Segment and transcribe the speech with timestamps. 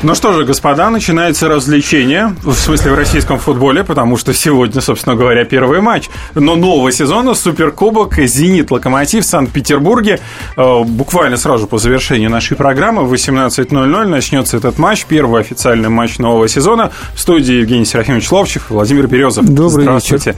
[0.00, 5.16] Ну что же, господа, начинается развлечение, в смысле в российском футболе, потому что сегодня, собственно
[5.16, 6.08] говоря, первый матч.
[6.36, 10.20] Но нового сезона Суперкубок «Зенит-Локомотив» в Санкт-Петербурге.
[10.56, 16.18] Э, буквально сразу по завершении нашей программы в 18.00 начнется этот матч, первый официальный матч
[16.18, 16.92] нового сезона.
[17.16, 19.46] В студии Евгений Серафимович Ловчев, Владимир Березов.
[19.46, 20.36] Добрый Здравствуйте.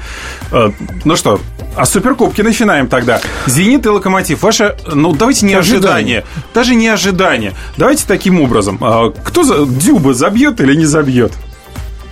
[0.50, 0.74] вечер.
[1.04, 1.38] Ну что,
[1.76, 3.20] а Суперкубки начинаем тогда.
[3.46, 4.42] «Зенит» и «Локомотив».
[4.42, 6.24] Ваше, ну давайте не ожидание,
[6.54, 7.52] даже не ожидание.
[7.76, 8.78] Давайте таким образом.
[8.80, 11.32] А, Кто Дюба забьет или не забьет?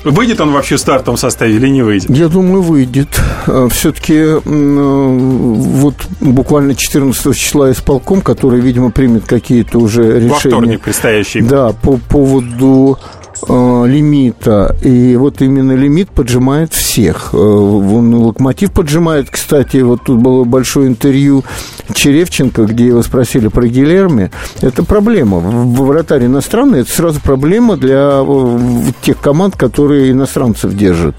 [0.05, 2.09] Выйдет он вообще в стартовом составе или не выйдет?
[2.09, 3.09] Я думаю, выйдет.
[3.71, 10.39] Все-таки вот буквально 14 числа исполком, который, видимо, примет какие-то уже Во решения.
[10.39, 11.41] вторник предстоящий.
[11.41, 12.97] Да, по поводу
[13.47, 14.77] э, лимита.
[14.83, 17.31] И вот именно лимит поджимает всех.
[17.33, 19.31] Э, Вон Локомотив поджимает.
[19.31, 21.45] Кстати, вот тут было большое интервью
[21.95, 24.31] Черевченко, где его спросили про Гилерми.
[24.61, 25.39] Это проблема.
[25.39, 28.59] Вратарь иностранный, это сразу проблема для э,
[29.03, 31.17] тех команд, которые иностранцев держат.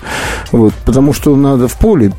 [0.52, 2.12] Вот, потому что надо в поле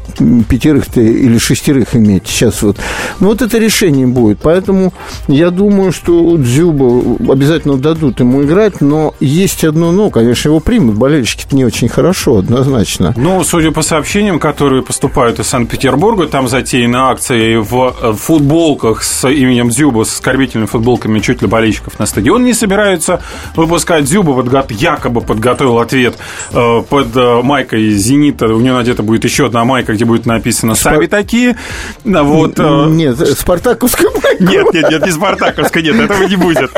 [0.48, 2.26] пятерых или шестерых иметь.
[2.26, 2.76] Сейчас вот.
[3.20, 4.38] Ну, вот это решение будет.
[4.42, 4.92] Поэтому
[5.28, 10.96] я думаю, что Дзюба обязательно дадут ему играть, но есть одно но, конечно, его примут.
[10.96, 13.14] Болельщики не очень хорошо, однозначно.
[13.16, 19.28] Ну, судя по сообщениям, которые поступают из Санкт-Петербурга, там затеяны акции в э, футболках с
[19.28, 23.20] именем Дзюба, с оскорбительными футболками чуть ли болельщиков на стадион не собираются
[23.56, 24.05] выпускать.
[24.05, 26.16] Дзюба подго- якобы подготовил ответ
[26.52, 28.47] э, под э, майкой «Зенита».
[28.47, 31.56] У него надета будет еще одна майка, где будет написано «Сами такие».
[32.04, 34.42] Да, Вот, э, Нет, Спартаковская майка.
[34.44, 36.70] нет, нет, нет, не Спартаковская, нет, этого не будет.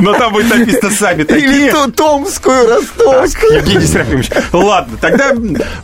[0.00, 1.50] Но там будет написано «Сами такие».
[1.50, 3.54] Или Томскую, Так, Ростовскую.
[3.56, 4.30] Евгений Серафимович.
[4.52, 5.30] Ладно, тогда,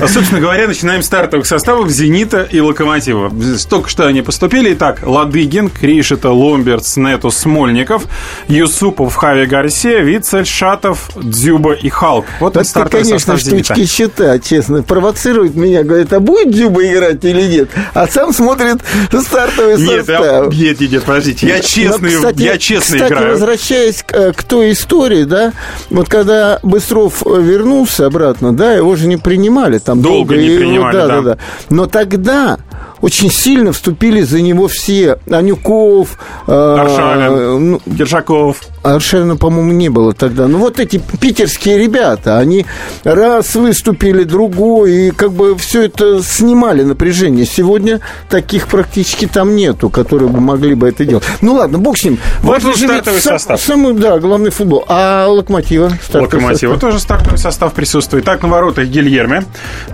[0.09, 3.33] собственно говоря, начинаем с стартовых составов «Зенита» и «Локомотива».
[3.69, 4.75] Только что они поступили.
[4.75, 8.05] Итак, Ладыгин, Кришета, Ломберт, Нету, Смольников,
[8.49, 12.27] Юсупов, Хави Гарсия, Вицель, Шатов, Дзюба и Халк.
[12.41, 13.75] Вот Это, стартовый конечно, состав «Зенита».
[13.75, 14.83] штучки счета, честно.
[14.83, 17.71] Провоцирует меня, говорит, а будет Дзюба играть или нет?
[17.95, 18.79] А сам смотрит
[19.13, 20.53] стартовый Нет, я- состав.
[20.55, 21.47] нет, нет, нет, подождите.
[21.47, 22.11] Я Но, честный,
[22.43, 23.33] я честно кстати, играю.
[23.33, 25.53] возвращаясь к, к той истории, да,
[25.91, 30.51] вот когда Быстров э, вернулся обратно, да, его же не принимали там Долго не и
[30.51, 31.21] его- принимали, да, да.
[31.23, 31.39] да.
[31.71, 32.59] Но тогда
[33.01, 37.71] очень сильно вступили за него все Анюков, э, Аршавин.
[37.73, 38.61] ну, Держаков.
[38.95, 40.47] Аршавина, по-моему, не было тогда.
[40.49, 42.67] Ну, вот эти питерские ребята, они
[43.05, 47.47] раз выступили, другой, и как бы все это снимали напряжение.
[47.47, 51.25] Сегодня таких практически там нету, которые бы могли бы это делать.
[51.41, 52.19] Ну, ладно, бог с ним.
[52.43, 53.59] Вот Важно же ведь сам-.
[53.59, 54.85] Самый, да, главный футбол.
[54.89, 55.93] А Локомотива?
[56.13, 56.81] Локомотива состав?
[56.81, 58.25] тоже стартовый состав присутствует.
[58.25, 59.45] Так, на воротах Гильерме.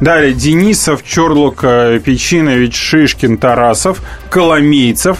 [0.01, 5.19] Далее Денисов, Чорлук, э, Печинович, Шишкин, Тарасов, Коломейцев,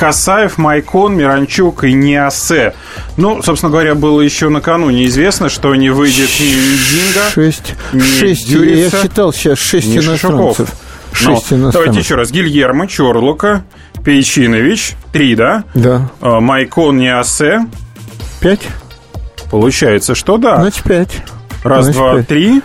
[0.00, 2.72] Касаев, Майкон, Миранчук и Ниасе.
[3.18, 7.74] Ну, собственно говоря, было еще накануне известно, что не выйдет ни Динго, Шесть.
[7.92, 8.48] Не Шесть.
[8.48, 10.58] Я Дюрица, считал сейчас шесть ни Шишаков.
[10.58, 10.68] иностранцев.
[10.70, 11.72] Ну, Шесть иностранцев.
[11.74, 12.30] давайте еще раз.
[12.30, 13.62] Гильермо, Чорлука,
[14.02, 15.64] Печинович, три, да?
[15.74, 16.08] Да.
[16.22, 17.66] Майкон, Ниасе.
[18.40, 18.62] Пять?
[19.50, 20.56] Получается, что да.
[20.62, 21.22] Значит, пять.
[21.62, 22.28] Раз, Значит, два, пять.
[22.28, 22.62] три,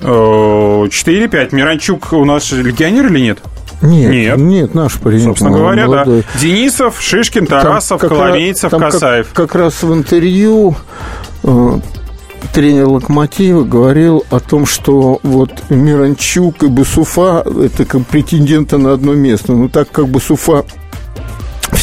[0.00, 1.52] э, четыре, пять.
[1.52, 3.38] Миранчук у нас легионер или нет?
[3.84, 4.36] Нет, Нет.
[4.38, 5.24] нет, наш парень.
[5.24, 6.22] Собственно говоря, молодой.
[6.34, 6.40] да.
[6.40, 9.28] Денисов, Шишкин, Тарасов, Там как Коломейцев, там как- Касаев.
[9.32, 10.74] Как, раз в интервью
[11.42, 11.78] э,
[12.52, 19.14] тренер Локомотива говорил о том, что вот Миранчук и Басуфа это как претенденты на одно
[19.14, 19.52] место.
[19.52, 20.64] Ну, так как Басуфа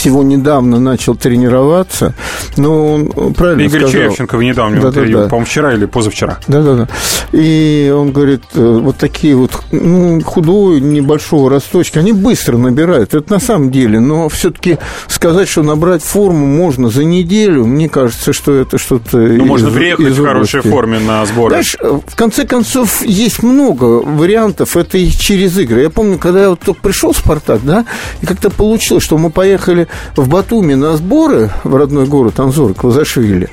[0.02, 2.16] всего недавно начал тренироваться,
[2.58, 3.92] но он правильно Игорь сказал.
[3.92, 5.02] Черевченко в недавнем Да-да-да.
[5.02, 6.40] интервью, по-моему, вчера или позавчера.
[6.48, 6.88] Да, да, да.
[7.32, 13.14] И он говорит, э, вот такие вот ну, худой, небольшого росточка, они быстро набирают.
[13.14, 14.00] Это на самом деле.
[14.00, 19.18] Но все-таки сказать, что набрать форму можно за неделю, мне кажется, что это что-то.
[19.18, 21.52] Ну, можно приехать из в хорошей форме на сборы.
[21.52, 25.82] Знаешь, э, в конце концов, есть много вариантов, это и через игры.
[25.82, 27.86] Я помню, когда я вот только пришел в «Спартак», да,
[28.24, 33.50] и как-то получилось, что мы поехали в Батуми на сборы в родной город Анзор, Квазашвили,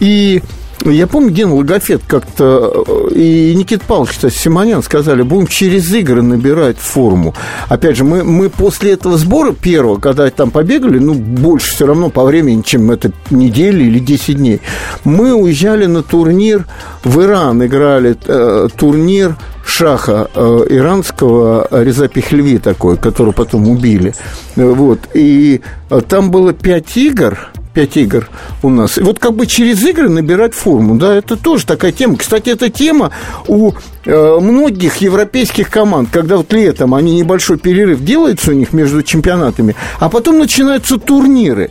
[0.00, 0.42] и
[0.84, 6.22] я помню, Ген Логофет как-то э, и Никит Павлович, кстати, Симонян сказали, будем через игры
[6.22, 7.34] набирать форму.
[7.68, 12.10] Опять же, мы, мы после этого сбора первого, когда там побегали, ну, больше все равно
[12.10, 14.60] по времени, чем это недели или 10 дней,
[15.04, 16.66] мы уезжали на турнир
[17.04, 19.36] в Иран, играли э, турнир
[19.66, 24.14] шаха э, иранского Реза Пехлеви такой, которого потом убили.
[24.56, 25.00] Э, Вот.
[25.14, 28.28] И э, там было пять игр, 5 игр
[28.62, 28.96] у нас.
[28.96, 32.16] И вот как бы через игры набирать форму, да, это тоже такая тема.
[32.16, 33.10] Кстати, эта тема
[33.48, 33.72] у
[34.06, 39.76] э, многих европейских команд, когда вот летом они небольшой перерыв делается у них между чемпионатами,
[40.00, 41.70] а потом начинаются турниры.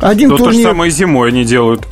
[0.00, 0.52] Один Но турнир...
[0.52, 1.86] то же самое зимой они делают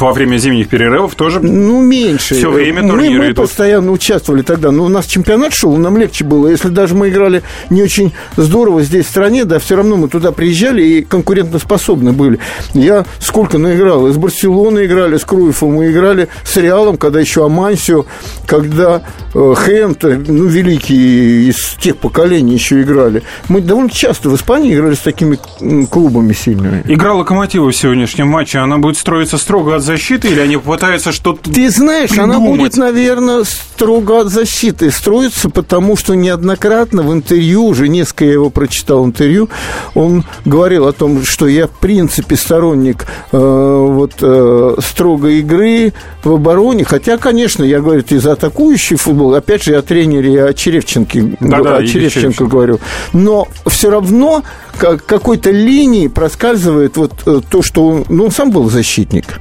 [0.00, 2.34] во время зимних перерывов тоже ну, меньше.
[2.34, 3.36] все время турниры мы, мы идут.
[3.36, 6.48] постоянно участвовали тогда, но у нас чемпионат шел, нам легче было.
[6.48, 10.32] Если даже мы играли не очень здорово здесь в стране, да, все равно мы туда
[10.32, 12.38] приезжали и конкурентоспособны были.
[12.74, 14.08] Я сколько наиграл?
[14.08, 18.06] Из Барселоны играли, с Круевым, мы играли с Реалом, когда еще Амансио,
[18.46, 19.02] когда
[19.34, 23.22] э, Хэмта, ну, великие из тех поколений еще играли.
[23.48, 25.38] Мы довольно часто в Испании играли с такими
[25.86, 26.82] клубами сильными.
[26.86, 31.50] Игра Локомотива в сегодняшнем матче, она будет строиться строго от защиты или они попытаются что-то
[31.50, 32.36] Ты знаешь, придумать?
[32.36, 38.32] она будет, наверное, строго от защиты строиться, потому что неоднократно в интервью, уже несколько я
[38.32, 39.48] его прочитал интервью,
[39.94, 45.92] он говорил о том, что я, в принципе, сторонник э, вот э, строгой игры
[46.24, 50.44] в обороне, хотя, конечно, я говорю, и за атакующий футбол, опять же, я о тренере,
[50.44, 52.78] о Черевченке, да, да, о Черевченко говорю,
[53.12, 54.42] но все равно
[54.78, 59.40] какой-то линии проскальзывает вот э, то, что он, ну, он сам был защитник.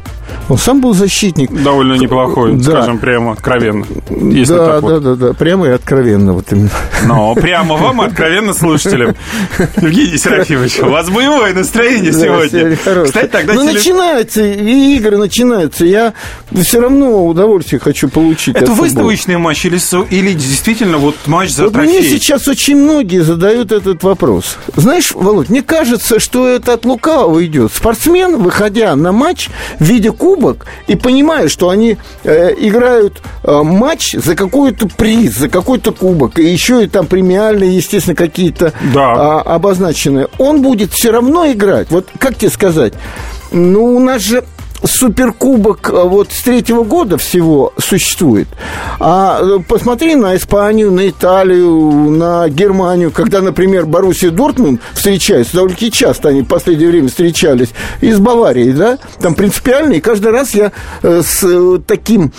[0.49, 1.51] Он сам был защитник.
[1.63, 2.63] Довольно неплохой, да.
[2.63, 3.85] скажем прямо, откровенно.
[4.09, 5.03] Если да, да, вот.
[5.03, 6.33] да, да, прямо и откровенно.
[6.33, 6.69] Вот именно.
[7.05, 9.15] Но прямо вам, откровенно слушателям.
[9.77, 12.75] Евгений Серафимович, у вас боевое настроение сегодня.
[12.75, 13.73] Кстати, тогда Ну, теле...
[13.73, 15.85] начинается, и игры начинаются.
[15.85, 16.13] Я
[16.63, 18.55] все равно удовольствие хочу получить.
[18.55, 19.79] Это выставочный матч или,
[20.09, 21.99] или действительно вот матч за вот трофей?
[21.99, 24.57] Мне сейчас очень многие задают этот вопрос.
[24.75, 27.71] Знаешь, Володь, мне кажется, что это от лукавого идет.
[27.71, 34.35] Спортсмен, выходя на матч, видя кубок и понимая, что они э, играют э, матч за
[34.35, 39.43] какой-то приз, за какой-то кубок, и еще и там премиальные, естественно, какие-то да.
[39.45, 41.91] э, обозначенные, он будет все равно играть.
[41.91, 42.93] Вот как тебе сказать?
[43.51, 44.43] Ну, у нас же
[44.83, 48.47] суперкубок э, вот с третьего года всего существует.
[48.99, 55.77] А э, посмотри на Испанию, на Италию, на Германию, когда, например, Боруссия Дортмунд встречается, довольно
[55.91, 57.69] часто они в последнее время встречались,
[58.01, 60.71] из Баварии, да, там принципиально, и каждый раз я
[61.03, 62.31] э, с таким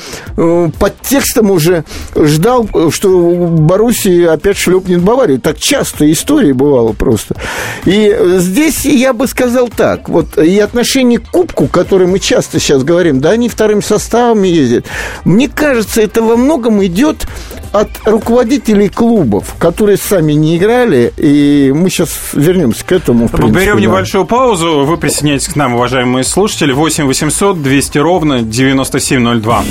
[0.79, 1.85] подтекстом уже
[2.17, 5.41] ждал, что Боруссия опять шлепнет Баварию.
[5.41, 7.37] Так часто история бывала просто.
[7.85, 12.83] И здесь я бы сказал так, вот и отношение к кубку, который мы часто сейчас
[12.85, 14.87] говорим, да, они вторым составом ездят.
[15.25, 17.27] Мне кажется, это во многом идет
[17.73, 23.29] от руководителей клубов, которые сами не играли, и мы сейчас вернемся к этому.
[23.29, 23.83] принципе, Берем да.
[23.83, 29.65] небольшую паузу, вы присоединяйтесь к нам, уважаемые слушатели, 8 800 200 ровно 9702.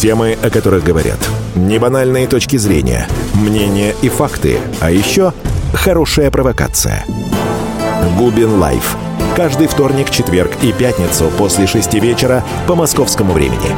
[0.00, 1.18] Темы, о которых говорят.
[1.54, 5.32] Небанальные точки зрения, мнения и факты, а еще
[5.72, 7.04] хорошая провокация.
[8.18, 8.96] Губин Live.
[9.36, 13.74] Каждый вторник, четверг и пятницу после шести вечера по московскому времени.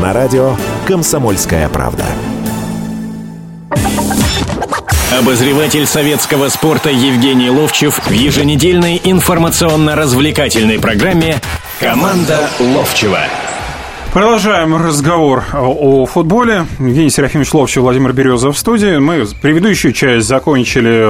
[0.00, 0.54] На радио
[0.86, 2.04] «Комсомольская правда».
[5.18, 11.40] Обозреватель советского спорта Евгений Ловчев в еженедельной информационно-развлекательной программе
[11.80, 13.18] «Команда Ловчева».
[14.12, 16.66] Продолжаем разговор о футболе.
[16.80, 18.98] Евгений Серафимович Ловчев, Владимир Березов в студии.
[18.98, 21.06] Мы предыдущую часть закончили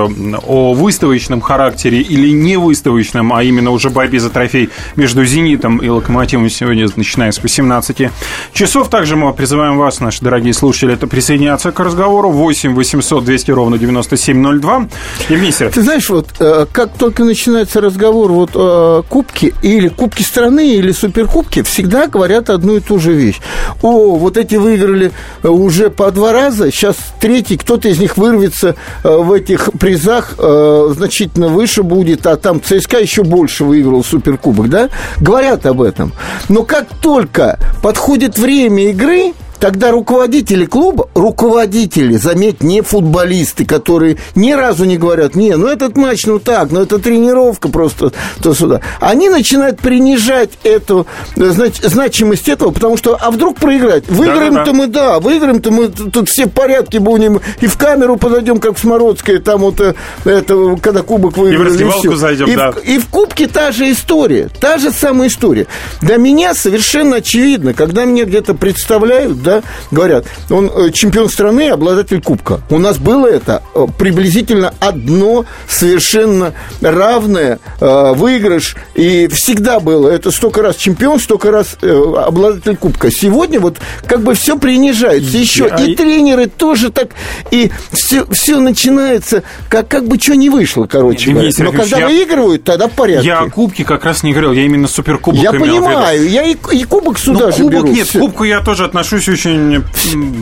[0.47, 5.89] о выставочном характере или не выставочном, а именно уже борьбе за трофей между «Зенитом» и
[5.89, 8.11] «Локомотивом» сегодня, начиная с 18
[8.53, 8.91] часов.
[8.91, 12.29] Также мы призываем вас, наши дорогие слушатели, это присоединяться к разговору.
[12.31, 14.89] 8 800 200 ровно 9702.
[15.31, 15.75] Евгений Серафимович.
[15.75, 20.93] Ты знаешь, вот э, как только начинается разговор вот о кубке или кубке страны, или
[20.93, 23.41] суперкубке, всегда говорят одну и ту ту же вещь.
[23.83, 25.13] О, вот эти выиграли
[25.45, 30.35] э, уже по два раза, сейчас третий, кто-то из них вырвется э, в этих призах
[30.39, 34.89] э, значительно выше будет, а там ЦСКА еще больше выиграл Суперкубок, да?
[35.21, 36.13] Говорят об этом.
[36.49, 44.53] Но как только подходит время игры, Тогда руководители клуба, руководители, заметь, не футболисты, которые ни
[44.53, 48.13] разу не говорят, не, ну этот матч, ну так, ну это тренировка просто
[48.43, 48.81] то сюда.
[49.01, 54.09] Они начинают принижать эту знач, значимость этого, потому что, а вдруг проиграть?
[54.09, 58.17] Выиграем-то да, да, мы, да, выиграем-то мы тут все в порядке будем, и в камеру
[58.17, 61.81] подойдем, как в Смородской, там вот э, это, когда кубок выиграли.
[61.81, 62.73] И в и зайдем, и да.
[62.73, 65.67] В, и в кубке та же история, та же самая история.
[66.01, 72.23] Для меня совершенно очевидно, когда мне где-то представляют, да, говорят, он э, чемпион страны, обладатель
[72.23, 72.61] кубка.
[72.71, 80.09] У нас было это э, приблизительно одно совершенно равное э, выигрыш, и всегда было.
[80.09, 83.11] Это столько раз чемпион, столько раз обладатель кубка.
[83.11, 85.37] Сегодня вот как бы все принижается.
[85.37, 85.81] Еще а...
[85.81, 87.11] и тренеры тоже так,
[87.51, 91.51] и все, все начинается, как, как бы что не вышло, короче говоря.
[91.59, 92.07] Но когда я...
[92.07, 93.27] выигрывают, тогда в порядке.
[93.27, 96.85] Я о кубке как раз не говорил, я именно суперкубок Я понимаю, я и, и
[96.85, 97.95] кубок сюда Но же кубок беру.
[97.95, 99.40] нет, кубку я тоже отношусь очень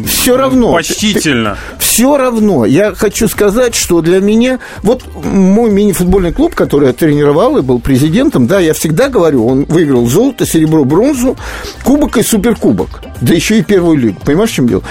[0.07, 0.73] все равно.
[0.73, 1.57] Почтительно.
[1.79, 2.65] Все равно.
[2.65, 4.59] Я хочу сказать, что для меня...
[4.83, 9.65] Вот мой мини-футбольный клуб, который я тренировал и был президентом, да, я всегда говорю, он
[9.65, 11.37] выиграл золото, серебро, бронзу,
[11.85, 13.03] кубок и суперкубок.
[13.21, 14.21] Да еще и первую лигу.
[14.25, 14.83] Понимаешь, в чем дело?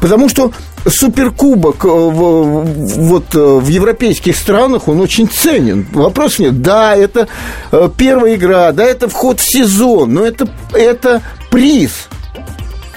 [0.00, 0.52] Потому что
[0.86, 5.86] суперкубок э, вот э, в европейских странах, он очень ценен.
[5.92, 6.62] Вопрос нет.
[6.62, 7.28] Да, это
[7.72, 12.08] э, первая игра, да, это вход в сезон, но это, это приз.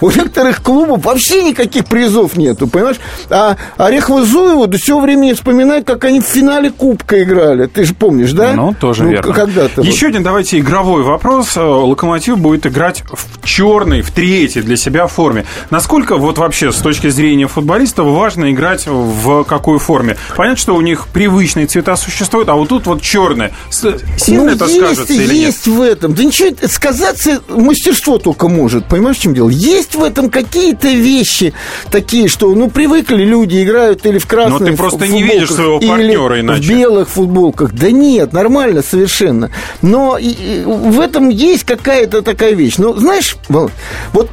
[0.02, 2.98] У некоторых клубов вообще никаких призов нету, понимаешь?
[3.30, 7.68] А Орехова Зуева до всего времени вспоминает, как они в финале Кубка играли.
[7.68, 8.54] Ты же помнишь, да?
[8.54, 9.34] Ну, тоже ну, верно.
[9.34, 9.82] Когда-то.
[9.82, 10.10] Еще вот.
[10.10, 11.56] один, давайте, игровой вопрос.
[11.56, 15.46] Э, Локомотив будет играть в черной, в третьей для себя форме.
[15.70, 20.18] Насколько вот вообще с точки зрения футболистов важно играть в какой форме?
[20.36, 23.54] Понятно, что у них привычные цвета существуют, а вот тут вот черные.
[23.70, 25.76] Сильно ну, это есть, скажется или есть нет?
[25.76, 26.14] в этом.
[26.14, 28.86] Да ничего, сказаться мастерство только может.
[28.86, 29.50] Понимаешь, в чем дело?
[29.50, 31.54] Есть есть в этом какие-то вещи
[31.90, 35.80] такие, что, ну, привыкли люди, играют или в красных Но ты просто не видишь своего
[35.80, 36.62] партнера или иначе.
[36.62, 37.74] в белых футболках.
[37.74, 39.52] Да нет, нормально совершенно.
[39.82, 42.76] Но в этом есть какая-то такая вещь.
[42.78, 44.30] Но знаешь, вот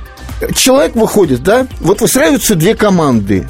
[0.54, 3.46] человек выходит, да, вот выстраиваются две команды.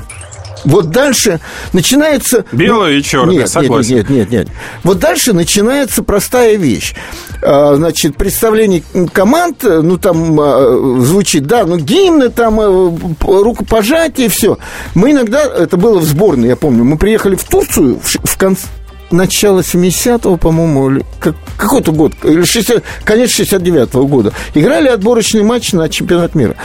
[0.64, 1.40] Вот дальше
[1.72, 2.44] начинается...
[2.52, 3.96] Белое ну, и черное, нет, согласен.
[3.96, 4.56] Нет, нет, нет, нет.
[4.82, 6.94] Вот дальше начинается простая вещь.
[7.42, 14.58] А, значит, представление команд, ну, там а, звучит, да, ну, гимны, там, э, рукопожатие, все.
[14.94, 18.66] Мы иногда, это было в сборной, я помню, мы приехали в Турцию в конце,
[19.10, 25.88] начало 70-го, по-моему, как, какой-то год, или 60, конец 69-го года, играли отборочный матч на
[25.88, 26.56] чемпионат мира.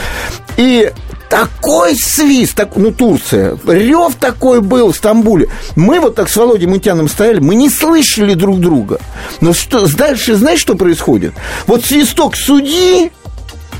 [0.57, 0.91] И
[1.33, 5.49] такой свист, так, ну, Турция, рев такой был в Стамбуле.
[5.75, 8.99] Мы вот так с Володей Мутяном стояли, мы не слышали друг друга.
[9.41, 11.33] Но что, дальше знаешь, что происходит?
[11.65, 13.11] Вот свисток судьи,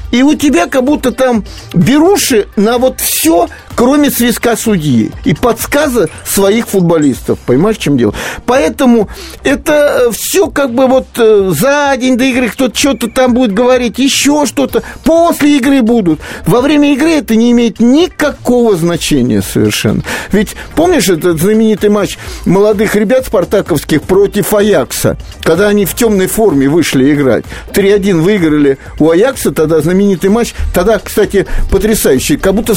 [0.10, 1.46] и у тебя как будто там
[1.76, 7.40] беруши на вот все, кроме свистка судьи и подсказа своих футболистов.
[7.46, 8.14] Понимаешь, в чем дело?
[8.46, 9.10] Поэтому
[9.44, 14.00] это все как бы вот э, за день до игры кто-то что-то там будет говорить,
[14.00, 14.84] еще что-то.
[15.04, 16.20] После игры будут.
[16.46, 20.02] Во время игры это не имеет никакого значения совершенно.
[20.32, 26.70] Ведь помнишь этот знаменитый матч молодых ребят спартаковских против Аякса, когда они в темной форме
[26.70, 27.46] вышли играть?
[27.74, 32.76] 3-1 выиграли у Аякса, тогда знаменитый матч, тогда, кстати, потрясающий, как будто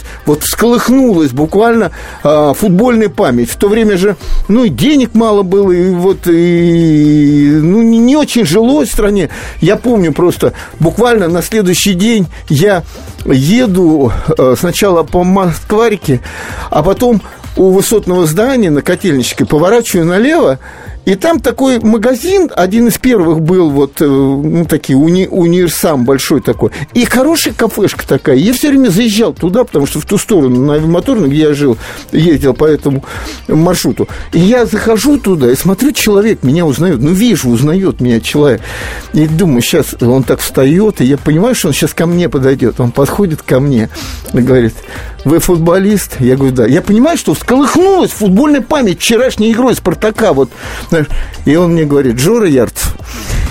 [0.00, 1.90] всколыхнулась, вот всколыхнулась буквально
[2.22, 3.50] а, футбольная память.
[3.50, 4.16] В то время же,
[4.48, 9.30] ну, и денег мало было, и вот, и, ну, не, не очень жилось в стране.
[9.60, 12.82] Я помню просто, буквально на следующий день я
[13.24, 16.20] еду а, сначала по Москварике,
[16.70, 17.22] а потом
[17.56, 20.58] у высотного здания на Котельнической поворачиваю налево,
[21.06, 26.40] и там такой магазин, один из первых был, вот, э, ну, такие, уни, универсам большой
[26.40, 26.70] такой.
[26.92, 28.36] И хорошая кафешка такая.
[28.36, 31.78] Я все время заезжал туда, потому что в ту сторону, на авиамоторной, где я жил,
[32.12, 33.02] ездил по этому
[33.48, 34.08] маршруту.
[34.32, 37.00] И я захожу туда и смотрю, человек меня узнает.
[37.00, 38.60] Ну, вижу, узнает меня человек.
[39.14, 42.78] И думаю, сейчас он так встает, и я понимаю, что он сейчас ко мне подойдет.
[42.78, 43.88] Он подходит ко мне
[44.32, 44.74] и говорит,
[45.24, 46.16] вы футболист?
[46.20, 46.66] Я говорю, да.
[46.66, 50.32] Я понимаю, что всколыхнулась футбольная память вчерашней игрой Спартака.
[50.32, 50.50] Вот.
[51.44, 52.94] И он мне говорит, Жора Ярцев.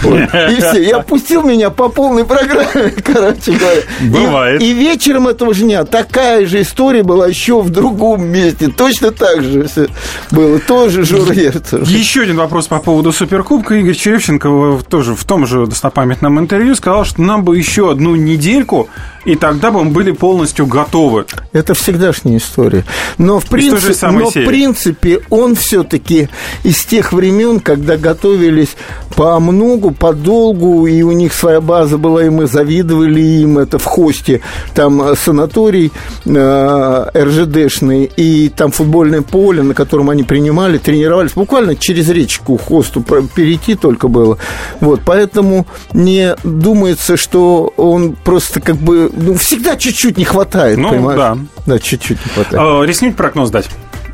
[0.04, 0.82] И все.
[0.82, 3.82] И опустил меня по полной программе, короче говоря.
[4.02, 4.62] Бывает.
[4.62, 8.70] И, и вечером этого же дня такая же история была еще в другом месте.
[8.70, 9.88] Точно так же все
[10.32, 10.60] было.
[10.60, 11.88] Тоже Жора Ярцев.
[11.88, 13.76] Еще один вопрос по поводу Суперкубка.
[13.76, 18.90] Игорь Черевченко тоже в том же достопамятном интервью сказал, что нам бы еще одну недельку
[19.30, 21.26] и тогда бы мы были полностью готовы.
[21.54, 22.84] Это всегдашняя история.
[23.20, 26.30] Но в, принцип, но в принципе он все-таки
[26.64, 28.76] из тех времен, когда готовились
[29.16, 33.86] по многу, подолгу, и у них своя база была, и мы завидовали им, это в
[33.86, 34.42] Хосте,
[34.74, 35.92] там санаторий
[36.26, 43.02] э, РЖДшный, и там футбольное поле, на котором они принимали, тренировались, буквально через речку Хосту
[43.02, 44.40] перейти только было.
[44.80, 50.90] Вот, поэтому не думается, что он просто как бы ну, всегда чуть-чуть не хватает, ну,
[50.90, 51.18] понимаешь?
[51.20, 51.38] да.
[51.66, 52.56] Да, чуть-чуть не хватает.
[52.58, 53.70] А, рискнуть прогноз дать?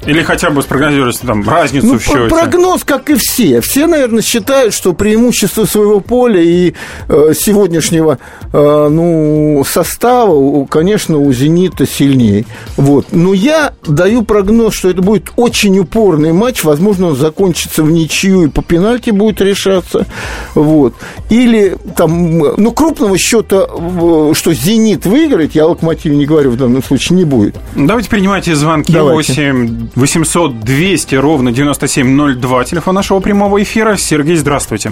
[0.05, 2.29] Или хотя бы спрогнозировать там разницу ну, в счете?
[2.29, 3.61] Прогноз, как и все.
[3.61, 6.73] Все, наверное, считают, что преимущество своего поля и
[7.07, 8.19] э, сегодняшнего
[8.53, 12.45] э, ну, состава, конечно, у «Зенита» сильнее.
[12.77, 13.07] Вот.
[13.11, 16.63] Но я даю прогноз, что это будет очень упорный матч.
[16.63, 20.05] Возможно, он закончится в ничью и по пенальти будет решаться.
[20.53, 20.93] Вот.
[21.29, 23.67] Или там, ну, крупного счета,
[24.33, 27.55] что «Зенит» выиграет, я «Локомотив» не говорю в данном случае, не будет.
[27.75, 28.93] Давайте принимайте звонки.
[28.93, 29.33] Давайте.
[29.33, 33.95] 8 800 200 ровно 9702, телефон нашего прямого эфира.
[33.95, 34.91] Сергей, здравствуйте.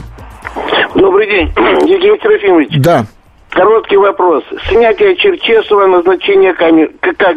[0.96, 1.48] Добрый день,
[1.88, 2.70] Евгений Трофимович.
[2.78, 3.06] Да.
[3.50, 4.44] Короткий вопрос.
[4.68, 6.90] Снятие Черчесова, назначение Ками...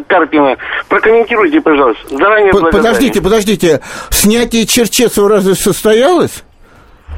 [0.08, 0.56] Карпина.
[0.88, 2.08] Прокомментируйте, пожалуйста.
[2.08, 3.80] Заранее П- Подождите, подождите.
[4.08, 6.42] Снятие Черчесова разве состоялось?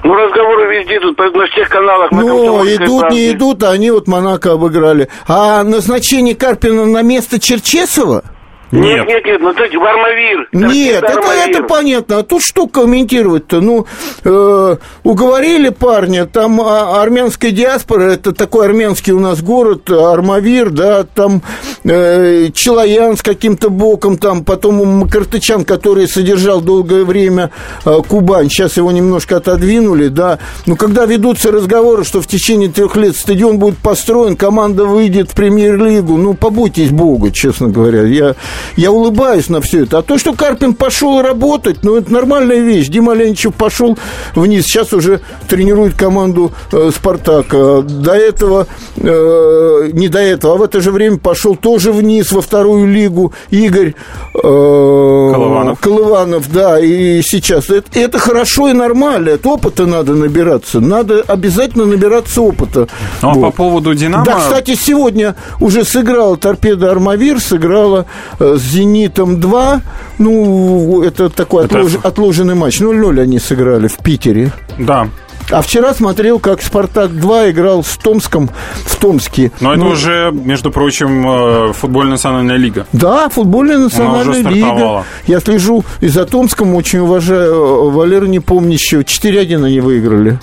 [0.02, 2.10] Ну, разговоры везде идут, на всех каналах.
[2.10, 3.16] Ну, идут, правде.
[3.16, 5.08] не идут, а они вот Монако обыграли.
[5.28, 8.24] А назначение Карпина на место Черчесова?
[8.70, 10.48] Нет, нет, нет, ну это Вармавир.
[10.52, 12.18] Нет, это, это понятно.
[12.18, 13.60] А тут что комментировать-то?
[13.60, 13.87] Ну,
[14.25, 21.04] э, уговорили парня, там а, армянская диаспора, это такой армянский у нас город, Армавир, да,
[21.04, 21.42] там
[21.84, 27.50] э, Челоян с каким-то боком, там потом Макартычан, который содержал долгое время
[27.84, 30.38] э, Кубань, сейчас его немножко отодвинули, да.
[30.66, 35.34] Но когда ведутся разговоры, что в течение трех лет стадион будет построен, команда выйдет в
[35.34, 38.02] премьер-лигу, ну, побойтесь Бога, честно говоря.
[38.02, 38.34] Я
[38.76, 39.98] я улыбаюсь на все это.
[39.98, 42.88] А то, что Карпин пошел работать, ну, это нормальная вещь.
[42.88, 43.98] Дима Леничев пошел
[44.34, 47.82] вниз, сейчас уже тренирует команду э, «Спартака».
[47.82, 52.40] До этого, э, не до этого, а в это же время пошел тоже вниз, во
[52.40, 53.94] вторую лигу Игорь
[54.34, 55.80] э, Колыванов.
[55.80, 57.70] Колыванов, да, и сейчас.
[57.70, 60.80] Это, это хорошо и нормально, это опыта надо набираться.
[60.80, 62.88] Надо обязательно набираться опыта.
[63.22, 63.40] Ну, а вот.
[63.42, 64.24] по поводу «Динамо»...
[64.24, 68.06] Да, кстати, сегодня уже сыграла торпеда «Армавир», сыграла
[68.38, 69.80] э, с «Зенитом-2».
[70.18, 71.78] Ну, это такой это...
[71.78, 71.96] Отлож...
[72.02, 72.80] отложенный матч.
[72.80, 74.52] 0-0 они сыграли в Питере.
[74.78, 75.08] Да.
[75.50, 78.50] А вчера смотрел, как «Спартак-2» играл с Томском
[78.84, 79.50] в Томске.
[79.60, 82.86] Но ну, это уже, между прочим, э, футбольная национальная лига.
[82.92, 85.04] Да, футбольная национальная лига.
[85.26, 89.00] Я слежу и за Томском, очень уважаю э, Валеру Непомнящего.
[89.00, 90.38] 4-1 они выиграли.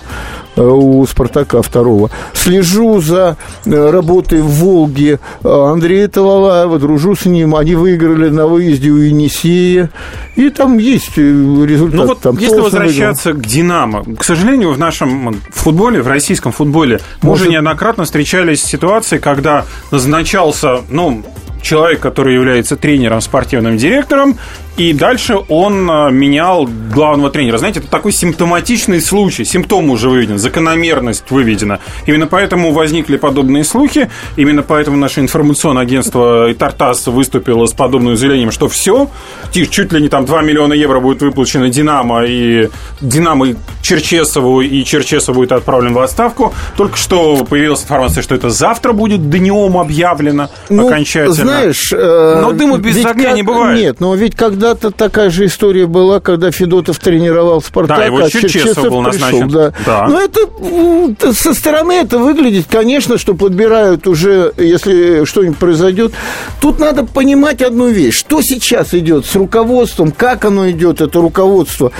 [0.56, 2.10] Э, у «Спартака» второго.
[2.34, 7.56] Слежу за э, работой в «Волге» Андрея Талалаева, дружу с ним.
[7.56, 9.90] Они выиграли на выезде у Енисея.
[10.36, 11.96] И там есть э, результат.
[11.96, 13.44] Ну вот, там если возвращаться выиграл.
[13.44, 17.24] к «Динамо», к сожалению, в нашем футболе, в российском футболе, Может...
[17.24, 21.24] мы уже неоднократно встречались с ситуацией, когда назначался, ну,
[21.62, 24.38] человек, который является тренером, спортивным директором,
[24.78, 27.58] и дальше он а, менял главного тренера.
[27.58, 29.46] Знаете, это такой симптоматичный случай.
[29.46, 31.80] Симптом уже выведен, закономерность выведена.
[32.06, 34.10] Именно поэтому возникли подобные слухи.
[34.36, 39.10] Именно поэтому наше информационное агентство Тартас выступило с подобным заявлением, что все,
[39.52, 43.48] чуть ли не там 2 миллиона евро будет выплачено Динамо, и Динамо
[43.82, 46.54] Черчесову, и Черчесов будет отправлен в отставку.
[46.76, 51.34] Только что появилась информация, что это завтра будет днем объявлено ну, окончательно.
[51.34, 53.80] Знаешь, э, но дыма без огня как, не бывает.
[53.80, 58.24] Нет, но ведь когда когда-то такая же история была, когда Федотов тренировал Спартак, да, вот
[58.24, 59.44] а Черчесов, был пришел.
[59.48, 59.74] Да.
[59.86, 60.08] Да.
[60.08, 66.14] Но это со стороны это выглядит, конечно, что подбирают уже, если что-нибудь произойдет.
[66.60, 71.92] Тут надо понимать одну вещь, что сейчас идет с руководством, как оно идет, это руководство,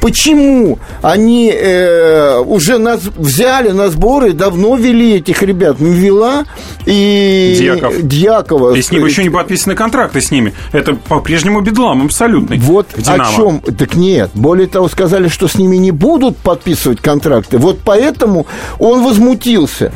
[0.00, 6.44] почему они э, уже нас взяли на сборы, давно вели этих ребят, Мвела
[6.86, 8.00] и Дьяков.
[8.00, 8.76] Дьякова.
[8.76, 10.54] И с ним еще не подписаны контракты с ними.
[10.70, 12.58] Это по-прежнему бедлам абсолютный.
[12.58, 13.60] Вот о чем.
[13.60, 14.30] Так нет.
[14.34, 17.58] Более того, сказали, что с ними не будут подписывать контракты.
[17.58, 18.46] Вот поэтому
[18.78, 19.92] он возмутился.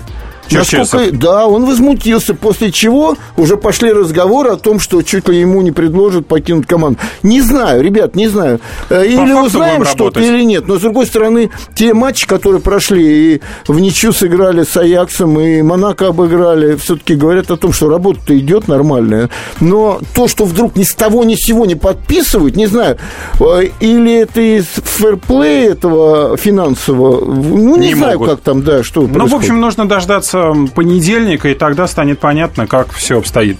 [0.51, 5.63] Насколько, да, он возмутился, после чего уже пошли разговоры о том, что чуть ли ему
[5.63, 6.99] не предложат покинуть команду.
[7.23, 8.61] Не знаю, ребят, не знаю.
[8.91, 10.67] Э, или узнаем что-то, или нет.
[10.69, 15.63] Но, с другой стороны, те матчи, которые прошли, и в ничью сыграли с Аяксом, и
[15.63, 19.31] Монако обыграли, все-таки говорят о том, что работа-то идет нормальная.
[19.61, 22.99] Но то, что вдруг ни с того ни с сего не подписывают, не знаю,
[23.41, 28.31] э, или это из фэрплея этого финансового, ну, не, не знаю, могут.
[28.35, 29.33] как там, да, что Ну, происходит.
[29.33, 30.36] в общем, нужно дождаться
[30.75, 33.59] понедельника, и тогда станет понятно, как все обстоит.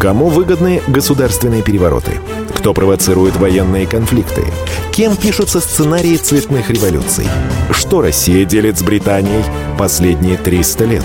[0.00, 2.12] Кому выгодны государственные перевороты?
[2.56, 4.44] Кто провоцирует военные конфликты?
[4.92, 7.26] Кем пишутся сценарии цветных революций?
[7.70, 9.44] Что Россия делит с Британией
[9.78, 11.04] последние 300 лет?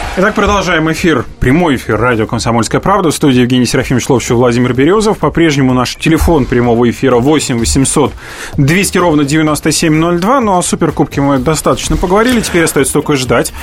[0.17, 3.11] Итак, продолжаем эфир, прямой эфир радио «Комсомольская правда».
[3.11, 5.17] В студии Евгений Серафимович Ловчев, Владимир Березов.
[5.19, 8.11] По-прежнему наш телефон прямого эфира 8 800
[8.57, 10.41] 200 ровно 9702.
[10.41, 13.53] Ну, о Суперкубке мы достаточно поговорили, теперь остается только ждать.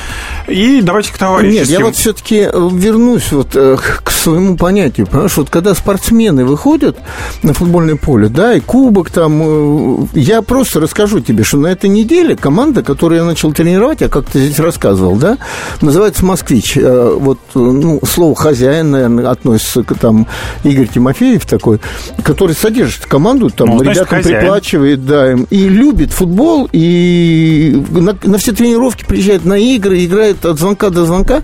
[0.47, 1.71] И давайте к товарищеским...
[1.71, 5.07] Нет, я вот все-таки э, вернусь вот э, к своему понятию.
[5.07, 6.97] Потому что вот когда спортсмены выходят
[7.43, 9.43] на футбольное поле, да, и кубок там...
[9.43, 14.09] Э, я просто расскажу тебе, что на этой неделе команда, которую я начал тренировать, я
[14.09, 15.37] как-то здесь рассказывал, да,
[15.83, 16.77] называется москвич.
[16.77, 20.27] Э, вот, ну, слово хозяин, наверное, относится к там
[20.65, 21.81] Игорь Тимофеев такой,
[22.23, 28.39] который содержит команду, там, ну, ребятам приплачивает, да, им, и любит футбол, и на, на
[28.39, 31.43] все тренировки приезжает на игры, играет от звонка до звонка.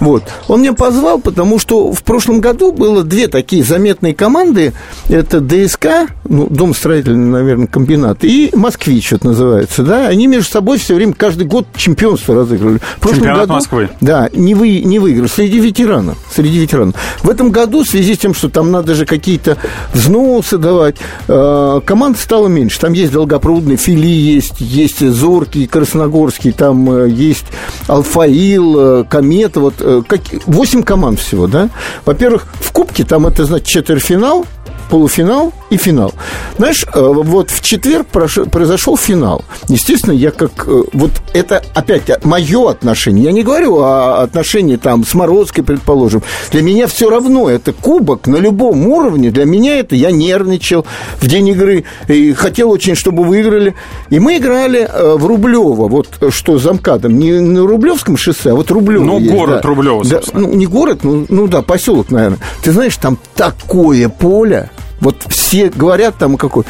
[0.00, 0.24] Вот.
[0.48, 4.72] Он меня позвал, потому что в прошлом году было две такие заметные команды.
[5.08, 10.08] Это ДСК, ну, Дом строительный, наверное, комбинат, и Москвич, это называется, да.
[10.08, 12.78] Они между собой все время каждый год чемпионство разыгрывали.
[12.96, 13.88] В прошлом Чемпионат году, Москвы.
[14.00, 15.28] Да, не, вы, не выиграл.
[15.28, 16.18] Среди ветеранов.
[16.30, 16.94] Среди ветеранов.
[17.22, 19.56] В этом году, в связи с тем, что там надо же какие-то
[19.92, 20.96] взносы давать,
[21.28, 22.80] э, команд стало меньше.
[22.80, 27.46] Там есть Долгопрудный, Фили есть, есть Зоркий, Красногорский, там э, есть
[27.86, 29.60] Алфаил, э, Комета.
[29.60, 31.70] Вот, э, как, 8 команд всего, да?
[32.04, 34.46] Во-первых, в Кубке там это, значит, четвертьфинал,
[34.88, 36.12] полуфинал и финал.
[36.56, 39.44] Знаешь, э, вот в четверг произошел финал.
[39.68, 40.66] Естественно, я как...
[40.66, 43.24] Э, вот это опять мое отношение.
[43.24, 46.22] Я не говорю о отношении там с Морозкой, предположим.
[46.50, 47.48] Для меня все равно.
[47.48, 49.30] Это кубок на любом уровне.
[49.30, 49.96] Для меня это...
[49.96, 50.86] Я нервничал
[51.20, 51.84] в день игры.
[52.08, 53.74] И хотел очень, чтобы выиграли.
[54.10, 55.88] И мы играли э, в Рублево.
[55.88, 57.18] Вот что за МКАДом.
[57.18, 59.68] Не на Рублевском шоссе, а вот Рублево Ну, есть, город да.
[59.68, 62.38] Рублево, да, ну, не город, ну, ну да, поселок, наверное.
[62.62, 64.70] Ты знаешь, там такое поле
[65.04, 66.64] вот все говорят там какой.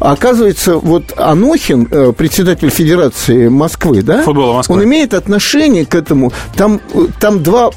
[0.00, 4.22] Оказывается, вот Анохин, э, председатель Федерации Москвы, да?
[4.22, 4.76] Футбола Москвы.
[4.76, 6.32] Он имеет отношение к этому.
[6.56, 7.70] Там, э, там два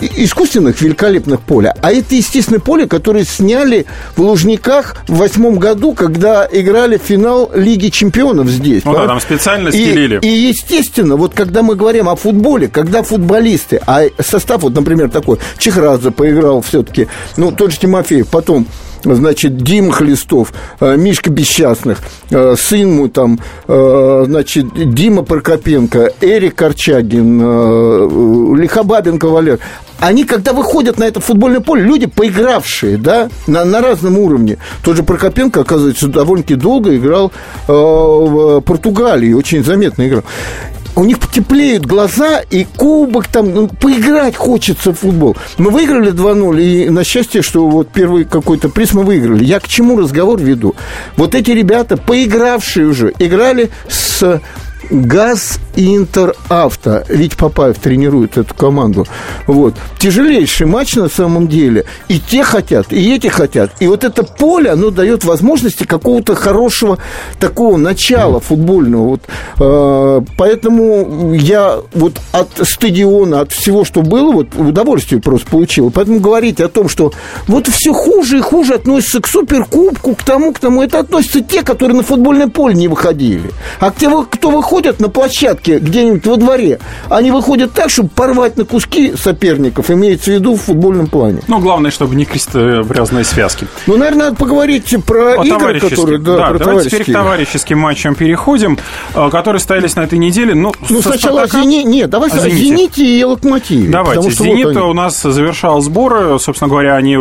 [0.00, 3.86] искусственных великолепных поля, а это естественное поле, которое сняли
[4.16, 8.84] в Лужниках в восьмом году, когда играли финал Лиги Чемпионов здесь.
[8.84, 10.20] Ну да, там специально стелили.
[10.22, 15.10] И, и, естественно, вот когда мы говорим о футболе, когда футболисты, а состав вот, например,
[15.10, 18.66] такой, Чехрадзе поиграл все-таки, ну, тот же Тимофеев, потом
[19.04, 21.98] значит, Дим Хлестов, э, Мишка Бесчастных,
[22.30, 27.40] э, сын мой там, э, значит, Дима Прокопенко, Эрик Корчагин,
[28.56, 29.58] Лихобабенко Валер.
[30.00, 34.56] Они, когда выходят на это футбольное поле, люди, поигравшие, да, на, на разном уровне.
[34.82, 37.32] Тот же Прокопенко, оказывается, довольно-таки долго играл
[37.68, 40.24] э, в Португалии, очень заметно играл
[40.96, 45.36] у них потеплеют глаза, и кубок там, ну, поиграть хочется в футбол.
[45.58, 49.44] Мы выиграли 2-0, и на счастье, что вот первый какой-то приз мы выиграли.
[49.44, 50.74] Я к чему разговор веду?
[51.16, 54.40] Вот эти ребята, поигравшие уже, играли с
[54.90, 57.04] ГАЗ и Интеравто.
[57.08, 59.06] Ведь Папаев тренирует эту команду.
[59.46, 59.74] Вот.
[59.98, 61.84] Тяжелейший матч на самом деле.
[62.08, 63.70] И те хотят, и эти хотят.
[63.80, 66.98] И вот это поле, оно дает возможности какого-то хорошего
[67.38, 69.00] такого начала футбольного.
[69.10, 69.20] Вот,
[69.60, 75.90] э, поэтому я вот от стадиона, от всего, что было, вот удовольствие просто получил.
[75.90, 77.12] Поэтому говорить о том, что
[77.46, 81.62] вот все хуже и хуже относится к суперкубку, к тому, к тому, это относятся те,
[81.62, 83.50] которые на футбольное поле не выходили.
[83.78, 86.78] А те, кто выходит выходят на площадке где-нибудь во дворе,
[87.10, 91.40] они выходят так, чтобы порвать на куски соперников, имеется в виду в футбольном плане.
[91.48, 93.66] Ну, главное, чтобы не крестовязные связки.
[93.86, 96.18] Ну, наверное, надо поговорить про О игры, которые...
[96.18, 98.78] Да, да про давайте теперь к товарищеским матчам переходим,
[99.14, 100.54] э, которые стоялись на этой неделе.
[100.54, 101.62] Ну, ну сначала Спартака...
[101.62, 101.82] Зени...
[101.84, 102.56] Нет, давай Зените.
[102.56, 103.90] Зените и Локомотиве.
[103.90, 104.30] Давайте.
[104.30, 106.38] Зенит вот у нас завершал сборы.
[106.38, 107.18] Собственно говоря, они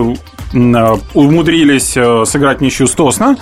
[0.54, 3.38] Э, умудрились э, сыграть ничью с Тосно.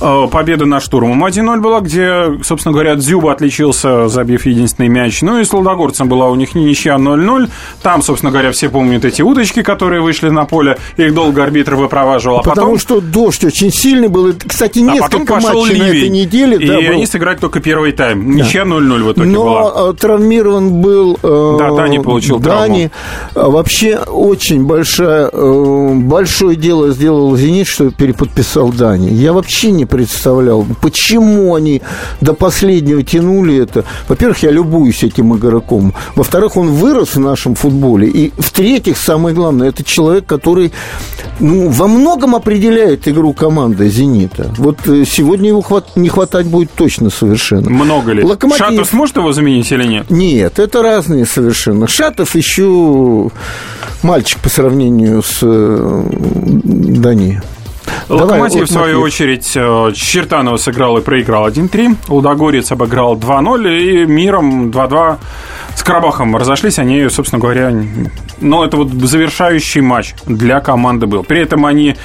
[0.00, 5.22] Э, победа на штурмом 1-0 была, где, собственно говоря, Дзюба отличился, забив единственный мяч.
[5.22, 7.48] Ну и с Лодогорцем была у них ничья 0-0.
[7.82, 10.78] Там, собственно говоря, все помнят эти удочки, которые вышли на поле.
[10.96, 12.38] Их долго арбитр выпроваживал.
[12.38, 12.78] А Потому потом...
[12.78, 14.32] что дождь очень сильный был.
[14.46, 16.56] Кстати, несколько а матчей ливень, на этой неделе.
[16.56, 18.30] И да, они сыграли только первый тайм.
[18.36, 19.92] Ничья 0-0 в итоге Но была.
[19.94, 21.18] травмирован был...
[21.22, 22.90] Да, Дани получил Дани.
[23.34, 23.52] травму.
[23.52, 29.08] Вообще очень большая, большой большое дело сделал «Зенит», что переподписал Дани.
[29.08, 31.80] Я вообще не представлял, почему они
[32.20, 33.84] до последнего тянули это.
[34.08, 35.94] Во-первых, я любуюсь этим игроком.
[36.14, 38.08] Во-вторых, он вырос в нашем футболе.
[38.08, 40.72] И в-третьих, самое главное, это человек, который
[41.40, 44.52] ну, во многом определяет игру команды «Зенита».
[44.58, 45.96] Вот э, сегодня его хват...
[45.96, 47.70] не хватать будет точно совершенно.
[47.70, 48.22] Много ли?
[48.22, 48.66] Локомотив...
[48.66, 50.10] Шатов сможет его заменить или нет?
[50.10, 51.86] Нет, это разные совершенно.
[51.86, 53.30] Шатов еще
[54.02, 56.02] мальчик по сравнению с э,
[56.64, 57.40] Дани.
[58.08, 61.96] Локомотив, Давай, в свою очередь, э, Чертанова сыграл и проиграл 1-3.
[62.08, 65.18] Лудогорец обыграл 2-0 и миром 2-2
[65.76, 66.78] с Карабахом разошлись.
[66.78, 67.72] Они, собственно говоря,
[68.40, 71.22] ну, это вот завершающий матч для команды был.
[71.22, 71.96] При этом они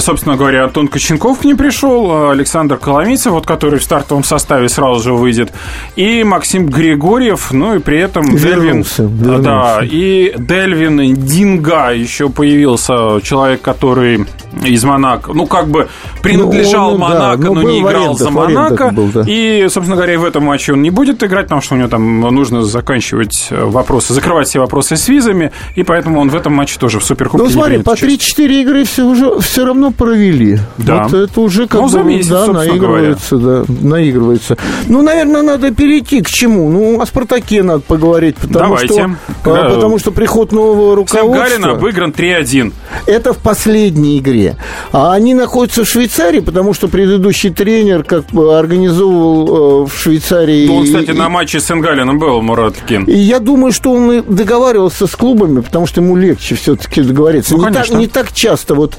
[0.00, 5.00] собственно говоря, Антон Коченков к ним пришел, Александр Коломийцев, вот, который в стартовом составе сразу
[5.02, 5.52] же выйдет,
[5.96, 9.16] и Максим Григорьев, ну и при этом вернулся, Дельвин...
[9.18, 9.42] Вернулся.
[9.42, 14.26] Да, и Дельвин Динга еще появился, человек, который
[14.64, 15.88] из Монако, ну, как бы
[16.22, 18.90] принадлежал ну, он, Монако, да, но, но не играл арендах, за Монако.
[18.90, 19.24] Был, да.
[19.26, 22.20] И, собственно говоря, в этом матче он не будет играть, потому что у него там
[22.20, 26.98] нужно заканчивать вопросы, закрывать все вопросы с визами, и поэтому он в этом матче тоже
[26.98, 30.58] в Суперкубке Ну, смотри, по 3-4 игры все уже все равно провели.
[30.78, 31.04] Да.
[31.04, 33.64] Вот это уже как ну, бы, месяц, да, наигрывается, говоря.
[33.66, 34.56] да, наигрывается.
[34.86, 36.70] Ну, наверное, надо перейти к чему?
[36.70, 38.94] Ну, о «Спартаке» надо поговорить, потому Давайте.
[38.94, 39.10] что,
[39.44, 41.48] а, потому что приход нового руководства...
[41.48, 42.72] Галин обыгран 3-1.
[43.06, 44.56] Это в последней игре.
[44.92, 50.66] А они находятся в Швейцарии, потому что предыдущий тренер как бы организовывал э, в Швейцарии...
[50.66, 53.04] Ну, он, кстати, и, на матче с Энгалином был, Мурат Кин.
[53.04, 57.56] И я думаю, что он договаривался с клубами, потому что ему легче все-таки договориться.
[57.56, 58.96] Ну, не, так, не так часто вот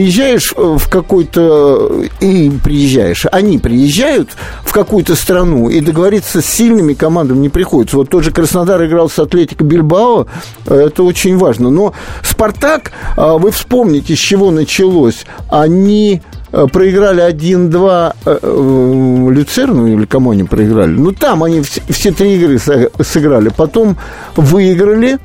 [0.00, 2.04] приезжаешь э, в какой-то...
[2.20, 3.26] И приезжаешь.
[3.30, 4.30] Они приезжают
[4.64, 7.98] в какую-то страну, и договориться с сильными командами не приходится.
[7.98, 10.26] Вот тот же Краснодар играл с Атлетико Бильбао,
[10.66, 11.68] э, это очень важно.
[11.68, 15.26] Но «Спартак», вы вспомните, с чего началось.
[15.50, 20.90] Они Э, проиграли 1-2 э, э, Люцерну или кому они проиграли.
[20.90, 23.50] Ну, там они все, все три игры сыграли.
[23.56, 23.96] Потом
[24.36, 25.18] выиграли.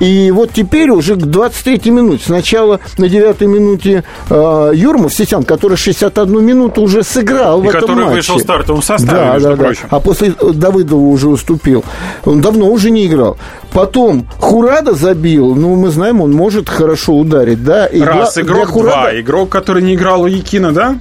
[0.00, 2.24] И вот теперь уже к 23-й минуте.
[2.26, 7.80] Сначала на 9-й минуте э, Юрмов, Сетян, который 61 минуту уже сыграл и в этом
[7.80, 8.16] который матче.
[8.16, 9.82] вышел в стартовом составе, да, между да, прочим.
[9.90, 9.96] Да.
[9.96, 11.84] А после Давыдова уже уступил.
[12.24, 13.36] Он давно уже не играл.
[13.74, 15.56] Потом Хурада забил.
[15.56, 17.64] Ну, мы знаем, он может хорошо ударить.
[17.64, 17.86] Да?
[17.86, 18.96] И Раз, для, игрок для Хурада...
[18.96, 19.20] два.
[19.20, 20.96] Игрок, который не играл у Якина да?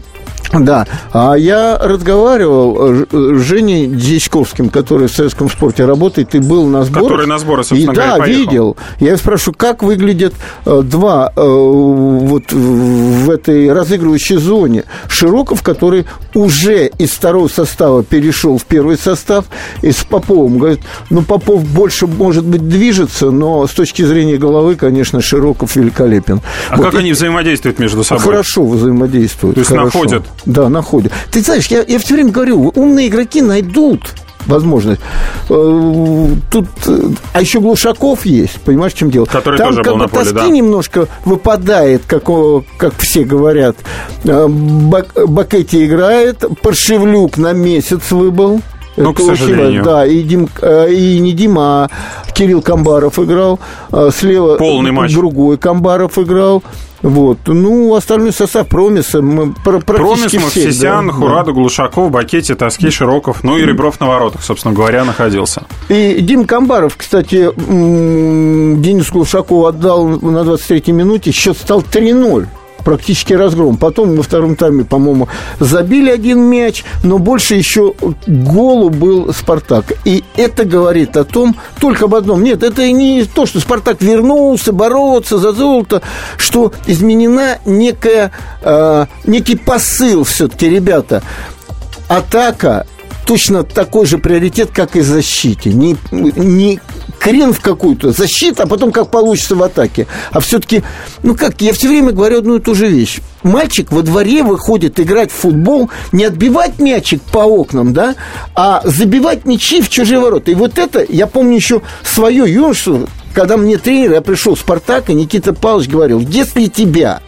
[0.52, 6.68] Да, а я разговаривал э, с Женей Дьячковским, который в советском спорте работает и был
[6.68, 7.08] на сборах.
[7.08, 8.42] Который на сборы, собственно и, говоря, Да, поехал.
[8.42, 8.78] видел.
[9.00, 10.34] Я спрашиваю, как выглядят
[10.66, 14.84] э, два э, вот в этой разыгрывающей зоне.
[15.08, 19.46] Широков, который уже из второго состава перешел в первый состав,
[19.82, 20.60] и с Поповым.
[20.60, 26.42] Говорит, ну, Попов больше, может быть, движется, но с точки зрения головы, конечно, Широков великолепен.
[26.70, 26.98] А вот как и...
[26.98, 28.24] они взаимодействуют между собой?
[28.24, 29.56] Хорошо взаимодействуют.
[29.56, 29.86] То есть хорошо.
[29.86, 31.12] находят да, находят.
[31.32, 34.14] Ты знаешь, я, я все время говорю, умные игроки найдут
[34.46, 35.02] возможность.
[35.50, 39.26] Э, тут, э, а еще Глушаков есть, понимаешь, в чем дело?
[39.26, 40.48] Который Там тоже как был бы на поле, тоски да.
[40.48, 42.24] немножко выпадает, как,
[42.78, 43.78] как все говорят.
[44.24, 48.62] Э, Бак, Бакетти играет, Паршевлюк на месяц выбыл.
[48.96, 49.84] Ну, Это к сожалению.
[49.84, 51.90] Да, и, Дим, и не Дима, а
[52.32, 53.60] Кирилл Камбаров играл.
[54.12, 55.12] Слева Полный матч.
[55.16, 56.62] другой Камбаров играл.
[57.04, 57.40] Вот.
[57.48, 60.82] Ну, остальной состав Промиса мы практически Промис, все.
[60.82, 61.52] Да, Хурада, да.
[61.52, 65.64] Глушаков, Бакетти, Тоски, Широков, ну и Ребров на воротах, собственно говоря, находился.
[65.90, 72.48] И Дим Камбаров, кстати, Денис Глушаков отдал на 23-й минуте, счет стал 3-0
[72.84, 73.78] практически разгром.
[73.78, 75.28] Потом во втором тайме, по-моему,
[75.60, 77.94] забили один мяч, но больше еще
[78.28, 79.94] голу был «Спартак».
[80.06, 82.44] И это говорит о том, только об одном.
[82.44, 86.02] Нет, это не то, что «Спартак» вернулся бороться за золото,
[86.38, 91.24] что изменена некая, э, некий посыл все-таки, ребята.
[92.08, 92.86] Атака
[93.26, 95.72] точно такой же приоритет, как и защите.
[95.72, 96.80] Не, не
[97.24, 100.08] крен в какую-то защиту, а потом как получится в атаке.
[100.32, 100.84] А все-таки,
[101.24, 103.20] ну как, я все время говорю одну и ту же вещь.
[103.44, 108.16] Мальчик во дворе выходит играть в футбол, не отбивать мячик по окнам, да,
[108.56, 110.52] а забивать мячи в чужие ворота.
[110.52, 115.10] И вот это, я помню еще свое юношество, когда мне тренер, я пришел в «Спартак»,
[115.10, 117.22] и Никита Павлович говорил, если тебя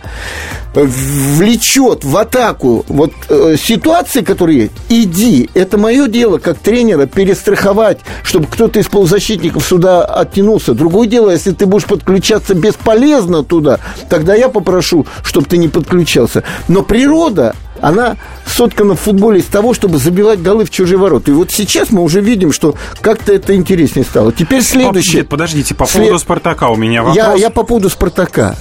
[0.75, 8.47] влечет в атаку вот э, ситуации, которые иди, это мое дело как тренера перестраховать, чтобы
[8.47, 10.73] кто-то из полузащитников сюда оттянулся.
[10.73, 16.43] Другое дело, если ты будешь подключаться бесполезно туда, тогда я попрошу, чтобы ты не подключался.
[16.67, 18.17] Но природа, она
[18.47, 21.29] соткана в футболе из того, чтобы забивать голы в чужие ворота.
[21.29, 24.31] И вот сейчас мы уже видим, что как-то это интереснее стало.
[24.31, 25.23] Теперь следующее.
[25.23, 26.19] Подождите, по поводу След...
[26.19, 27.15] «Спартака» у меня вопрос.
[27.15, 28.55] Я, я по поводу «Спартака».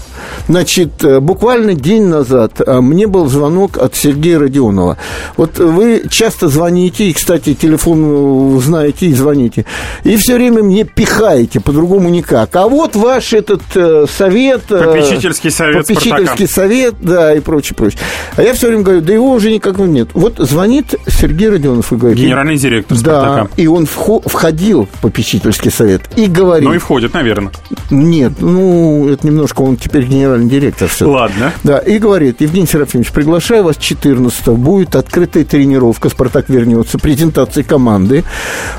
[0.48, 4.98] Значит, э, буквально день назад э, мне был звонок от Сергея Родионова.
[5.36, 9.64] Вот вы часто звоните, и, кстати, телефон знаете и звоните,
[10.04, 12.54] и все время мне пихаете, по-другому никак.
[12.56, 14.64] А вот ваш этот э, совет...
[14.66, 16.52] Попечительский совет Попечительский Спартака.
[16.52, 18.00] совет, да, и прочее, прочее.
[18.36, 20.08] А я все время говорю, да его уже никакого нет.
[20.14, 22.18] Вот звонит Сергей Родионов и говорит...
[22.18, 23.48] Генеральный директор Спартака.
[23.56, 26.68] Да, и он входил в попечительский совет и говорит...
[26.68, 27.52] Ну и входит, наверное.
[27.90, 30.88] Нет, ну, это немножко, он теперь генеральный директор.
[30.88, 31.08] Все.
[31.08, 31.52] Ладно.
[31.62, 38.24] Да, и говорит, Евгений Серафимович, приглашаю вас 14 будет открытая тренировка, Спартак вернется, презентация команды.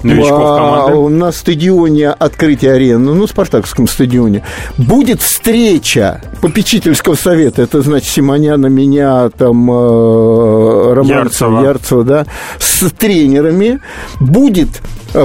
[0.03, 1.09] Новичков команды.
[1.15, 4.43] На стадионе открытия арены, ну, спартаковском стадионе.
[4.77, 11.61] Будет встреча попечительского совета, это значит Симоняна, меня, там, э, Романцева, Ярцева.
[11.63, 12.25] Ярцева, да,
[12.59, 13.79] с тренерами.
[14.19, 14.81] Будет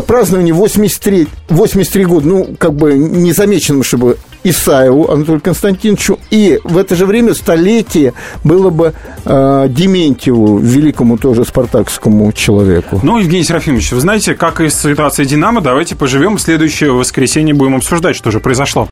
[0.07, 6.97] празднование 83, 83 года, ну, как бы незамеченным, чтобы Исаеву Анатолию Константиновичу, и в это
[6.97, 13.01] же время столетие было бы э, Дементьеву, великому тоже спартакскому человеку.
[13.03, 16.37] Ну, Евгений Серафимович, вы знаете, как из ситуации «Динамо», давайте поживем.
[16.37, 18.89] В следующее воскресенье будем обсуждать, что же произошло.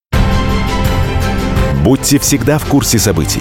[1.82, 3.40] Будьте всегда в курсе событий.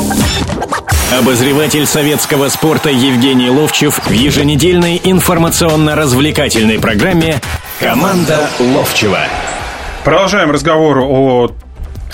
[1.11, 7.41] Обозреватель советского спорта Евгений Ловчев в еженедельной информационно-развлекательной программе
[7.81, 9.19] «Команда Ловчева».
[10.05, 11.51] Продолжаем разговор о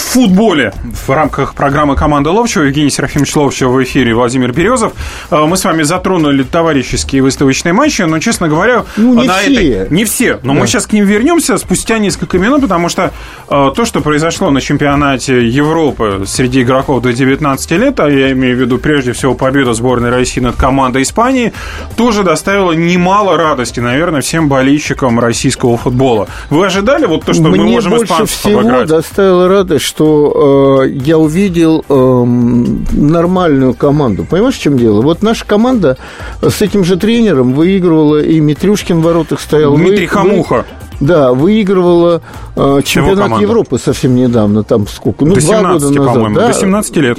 [0.03, 0.73] футболе
[1.05, 2.63] в рамках программы «Команда Ловчева».
[2.63, 4.93] Евгений Серафимович Ловчев в эфире, Владимир Березов.
[5.31, 9.53] Э, Мы с вами затронули товарищеские выставочные матчи, но, честно говоря, Ну, не на все.
[9.53, 9.89] этой...
[9.89, 10.59] Не все, но Да.
[10.59, 13.11] мы сейчас к ним вернемся спустя несколько минут, потому что
[13.49, 18.55] э, то, что произошло на чемпионате Европы среди игроков до 19 лет, а я имею
[18.57, 21.53] в виду прежде всего победу сборной России над командой Испании,
[21.95, 26.27] тоже доставило немало радости, наверное, всем болельщикам российского футбола.
[26.49, 28.87] Вы ожидали вот то, что Мне мы можем больше испанцев всего обыграть?
[28.87, 34.25] доставило радость, что э, я увидел эм, нормальную команду.
[34.29, 35.01] Понимаешь, в чем дело?
[35.01, 35.97] Вот наша команда
[36.41, 39.75] с этим же тренером выигрывала, и Митрюшкин в воротах стоял.
[39.75, 40.65] Дмитрий вы- Хамуха.
[40.99, 42.21] Да, выигрывала
[42.55, 43.43] э, чемпионат команда.
[43.43, 45.25] Европы совсем недавно, там сколько?
[45.25, 46.13] Ну, До два 17, года назад.
[46.13, 46.47] по-моему, да?
[46.47, 47.17] до 17 лет.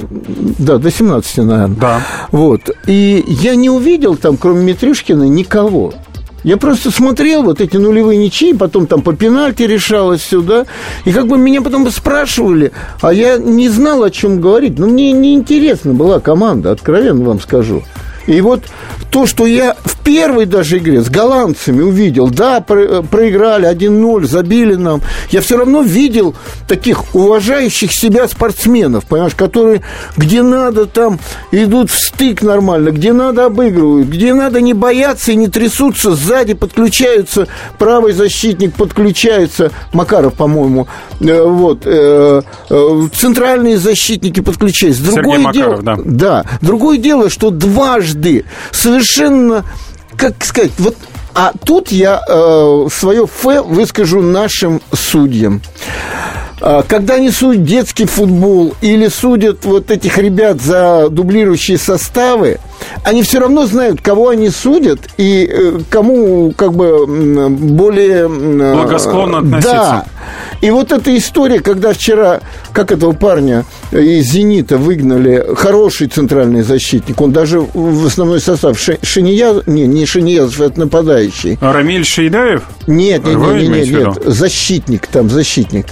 [0.59, 1.77] Да, до 17, наверное.
[1.79, 2.01] Да.
[2.31, 2.61] Вот.
[2.87, 5.93] И я не увидел там, кроме Митрюшкина, никого.
[6.49, 10.65] Я просто смотрел вот эти нулевые ничьи, потом там по пенальти решалось сюда.
[11.05, 14.79] И как бы меня потом спрашивали, а я не знал, о чем говорить.
[14.79, 17.83] Но мне неинтересна была команда, откровенно вам скажу.
[18.29, 18.63] И вот
[19.09, 24.75] то, что я в первой даже игре с голландцами увидел, да, про- проиграли 1-0, забили
[24.75, 26.35] нам, я все равно видел
[26.67, 29.81] таких уважающих себя спортсменов, понимаешь, которые
[30.15, 31.19] где надо там
[31.51, 36.53] идут в стык нормально, где надо обыгрывают, где надо не бояться и не трясутся, сзади
[36.53, 37.47] подключаются,
[37.79, 40.87] правый защитник подключается, Макаров, по-моему,
[41.19, 45.03] э, вот, э, э, центральные защитники подключаются.
[45.03, 45.97] Другое Сергей дело, Макаров, да.
[46.05, 46.45] да.
[46.61, 48.18] Другое дело, что дважды
[48.71, 49.65] совершенно,
[50.15, 50.95] как сказать, вот
[51.35, 55.61] а тут я э, свое фэ выскажу нашим судьям.
[56.61, 62.59] А, Когда они судят детский футбол или судят вот этих ребят за дублирующие составы,
[63.03, 67.05] они все равно знают, кого они судят и э, кому как бы
[67.49, 68.25] более...
[68.25, 69.71] м, Благосклонно э, относиться.
[69.71, 70.05] Да.
[70.61, 72.41] И вот эта история, когда вчера,
[72.73, 78.99] как этого парня из «Зенита» выгнали, хороший центральный защитник, он даже в основной состав, Ши-
[79.01, 81.57] Шинияз, не, не Шиниязов, это нападающий.
[81.61, 82.63] Рамиль Шейдаев?
[82.87, 85.85] Нет, нет, нет, нет, нет, нет, защитник там, защитник.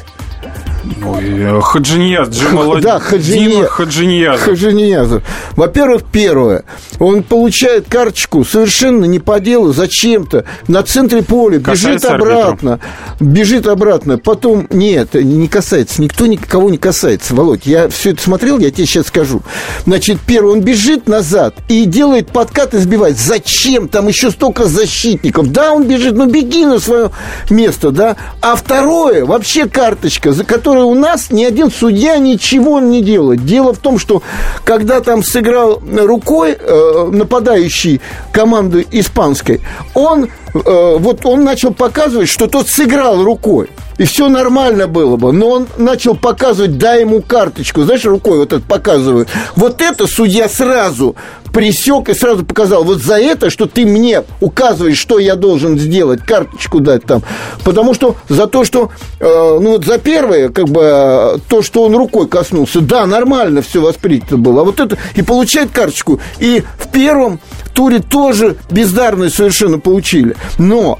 [1.05, 3.51] Ой, э, Хаджинияз, Джамал Да, Хаджинияз.
[3.53, 4.41] Дима Хаджинияз.
[4.41, 5.23] Хаджиниязов.
[5.55, 6.63] Во-первых, первое,
[6.99, 12.31] он получает карточку совершенно не по делу, зачем-то, на центре поля, бежит арбитру.
[12.31, 12.79] обратно,
[13.19, 18.59] бежит обратно, потом, нет, не касается, никто никого не касается, Володь, я все это смотрел,
[18.59, 19.41] я тебе сейчас скажу.
[19.85, 23.17] Значит, первый, он бежит назад и делает подкат и сбивает.
[23.17, 23.87] Зачем?
[23.87, 25.51] Там еще столько защитников.
[25.51, 27.11] Да, он бежит, ну беги на свое
[27.49, 28.15] место, да.
[28.41, 30.43] А второе, вообще карточка, за
[30.77, 33.45] которой у нас ни один судья ничего не делает.
[33.45, 34.21] Дело в том, что
[34.63, 37.99] когда там сыграл рукой э, нападающий
[38.31, 39.61] команды испанской,
[39.95, 40.29] он
[40.65, 43.69] вот он начал показывать, что тот сыграл рукой.
[43.97, 45.33] И все нормально было бы.
[45.33, 47.83] Но он начал показывать, дай ему карточку.
[47.83, 49.27] Знаешь, рукой вот это показывают.
[49.55, 51.15] Вот это судья сразу
[51.57, 56.21] присек и сразу показал, вот за это, что ты мне указываешь, что я должен сделать,
[56.21, 57.23] карточку дать там.
[57.63, 59.25] Потому что за то, что, э,
[59.59, 64.37] ну вот за первое, как бы, то, что он рукой коснулся, да, нормально все воспринято
[64.37, 64.61] было.
[64.61, 66.19] А вот это, и получает карточку.
[66.37, 67.39] И в первом
[67.77, 70.35] туре тоже бездарно совершенно получили.
[70.57, 70.99] Но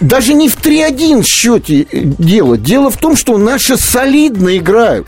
[0.00, 2.58] даже не в 3-1 счете дело.
[2.58, 5.06] Дело в том, что наши солидно играют.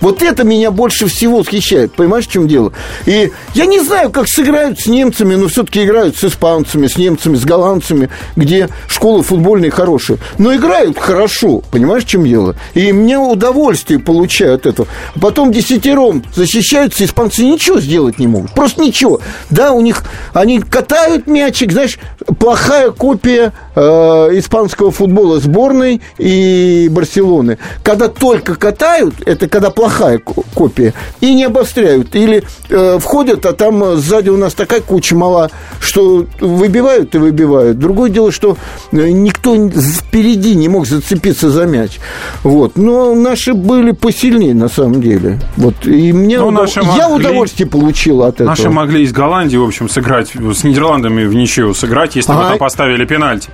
[0.00, 1.92] Вот это меня больше всего восхищает.
[1.92, 2.72] Понимаешь, в чем дело?
[3.06, 7.36] И я не знаю, как сыграют с немцами, но все-таки играют с испанцами, с немцами,
[7.36, 10.18] с голландцами, где школы футбольные хорошие.
[10.38, 11.62] Но играют хорошо.
[11.70, 12.56] Понимаешь, в чем дело?
[12.74, 14.86] И мне удовольствие получают это.
[15.20, 18.52] Потом десятером защищаются, испанцы ничего сделать не могут.
[18.52, 19.20] Просто ничего.
[19.50, 21.98] Да, у них они катают мячик, знаешь,
[22.38, 27.58] плохая копия э, испанского футбола сборной и Барселоны.
[27.82, 30.20] Когда только катают, это когда плохая плохая
[30.54, 32.14] копия, и не обостряют.
[32.14, 37.78] Или э, входят, а там сзади у нас такая куча мала, что выбивают и выбивают.
[37.78, 38.56] Другое дело, что
[38.92, 41.98] э, никто впереди не мог зацепиться за мяч.
[42.42, 42.76] Вот.
[42.76, 45.38] Но наши были посильнее, на самом деле.
[45.56, 45.74] Вот.
[45.84, 46.76] И мне ну, удов...
[46.76, 47.28] я могли...
[47.28, 48.48] удовольствие получил от этого.
[48.48, 52.42] Наши могли из Голландии, в общем, сыграть, с Нидерландами в ничью сыграть, если ага.
[52.42, 53.48] бы там поставили пенальти.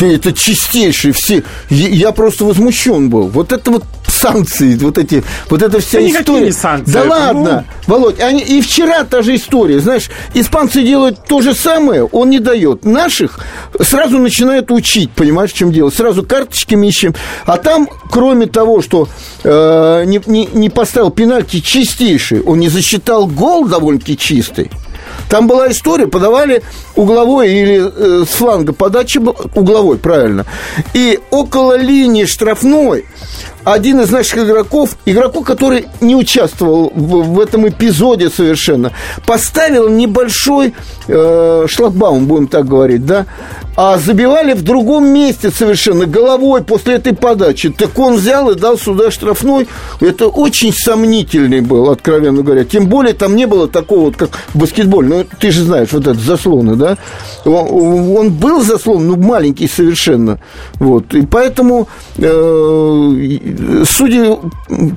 [0.00, 1.44] Это чистейшие все.
[1.70, 3.28] Я просто возмущен был.
[3.28, 3.84] Вот это вот
[4.18, 6.46] санкции, вот эти, вот эта вся да история.
[6.46, 7.94] Не санкции, да ладно, ну...
[7.94, 12.38] Володь, они, и вчера та же история, знаешь, испанцы делают то же самое, он не
[12.38, 12.84] дает.
[12.84, 13.38] Наших
[13.80, 15.90] сразу начинают учить, понимаешь, в чем дело?
[15.90, 17.14] Сразу карточки ищем,
[17.44, 19.08] а там, кроме того, что
[19.44, 24.70] э, не, не, не поставил пенальти чистейший, он не засчитал гол довольно-таки чистый.
[25.28, 26.62] Там была история, подавали
[26.94, 30.46] угловой или э, с фланга подачи угловой, правильно.
[30.94, 33.04] И около линии штрафной
[33.72, 38.92] один из наших игроков, игроку, который не участвовал в, в этом эпизоде совершенно,
[39.26, 40.74] поставил небольшой
[41.06, 43.26] э, шлагбаум, будем так говорить, да,
[43.80, 47.70] а забивали в другом месте совершенно головой после этой подачи.
[47.70, 49.68] Так он взял и дал сюда штрафной.
[50.00, 52.64] Это очень сомнительный был, откровенно говоря.
[52.64, 55.08] Тем более там не было такого, вот, как в баскетболе.
[55.08, 56.98] Ну, ты же знаешь, вот этот заслоны, да?
[57.44, 60.40] Он, он был заслон, ну, маленький совершенно.
[60.80, 61.14] Вот.
[61.14, 64.38] И поэтому э, судьи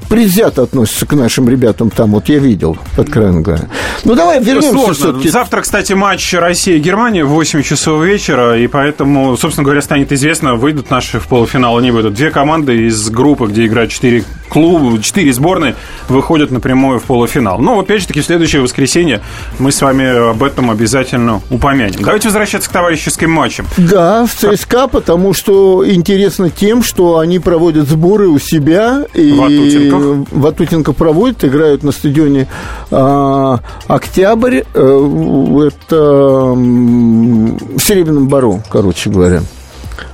[0.09, 3.69] предвзято относятся к нашим ребятам там, вот я видел, откровенно говоря.
[4.05, 5.29] Ну, давай вернемся все-таки.
[5.29, 10.89] Завтра, кстати, матч Россия-Германия в 8 часов вечера, и поэтому, собственно говоря, станет известно, выйдут
[10.89, 12.13] наши в полуфинал, не выйдут.
[12.13, 15.75] Две команды из группы, где играют 4 клуба, 4 сборные,
[16.09, 17.59] выходят напрямую в полуфинал.
[17.59, 19.21] Но, опять же таки, в следующее воскресенье
[19.59, 22.01] мы с вами об этом обязательно упомянем.
[22.03, 23.65] Давайте возвращаться к товарищеским матчам.
[23.77, 29.05] Да, в ЦСКА, потому что интересно тем, что они проводят сборы у себя.
[29.13, 30.27] И Ватутенков.
[30.31, 32.47] Ватутенко проводит, играют на стадионе
[32.91, 34.63] а, Октябрь.
[34.73, 39.41] А, это в Серебряном Бару, короче говоря.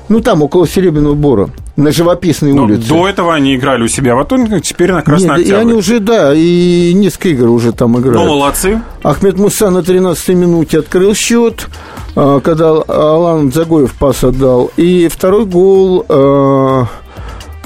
[0.09, 2.89] Ну, там, около Серебряного Бора на живописной Но улице.
[2.89, 5.99] До этого они играли у себя в Атунинках, теперь на Красной Нет, и они уже,
[5.99, 8.19] да, и несколько игр уже там играют.
[8.19, 8.81] Ну, молодцы.
[9.03, 11.67] Ахмед Муса на 13-й минуте открыл счет,
[12.15, 14.71] а, когда Алан Загоев пас отдал.
[14.75, 16.88] И второй гол а,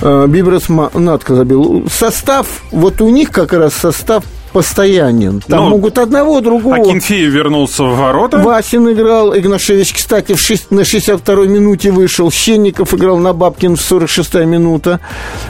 [0.01, 1.87] а, Бибрас Натка забил.
[1.89, 5.41] Состав, вот у них как раз состав постоянен.
[5.47, 6.75] Там ну, могут одного, другого.
[6.75, 8.37] А Кенфеев вернулся в ворота.
[8.37, 9.35] Васин играл.
[9.35, 12.31] Игнашевич, кстати, в 6, на 62-й минуте вышел.
[12.31, 14.99] Щенников играл на Бабкин в 46-я минута.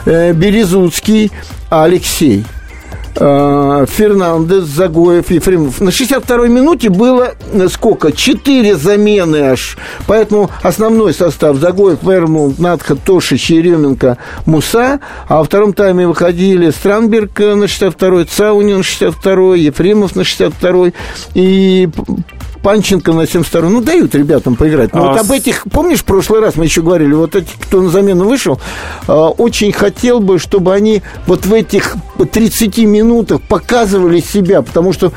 [0.04, 1.30] Э, Березуцкий,
[1.70, 2.44] Алексей.
[3.14, 5.80] Э, Фернандес, Загоев, Ефремов.
[5.80, 8.10] На 62-й минуте было э, сколько?
[8.10, 9.76] Четыре замены аж.
[10.06, 15.00] Поэтому основной состав Загоев, Вермунд, Надха, Тошич, Еременко, Муса.
[15.28, 20.94] А во втором тайме выходили Странберг на 62-й, Цаунин на 62-й, Ефремов на 62-й
[21.34, 21.88] и
[22.62, 24.94] Панченко на 72 Ну, дают ребятам поиграть.
[24.94, 27.80] Но а вот об этих, помнишь, в прошлый раз мы еще говорили, вот эти, кто
[27.80, 28.60] на замену вышел,
[29.06, 31.96] а, очень хотел бы, чтобы они вот в этих
[32.30, 35.12] 30 минутах показывали себя, потому что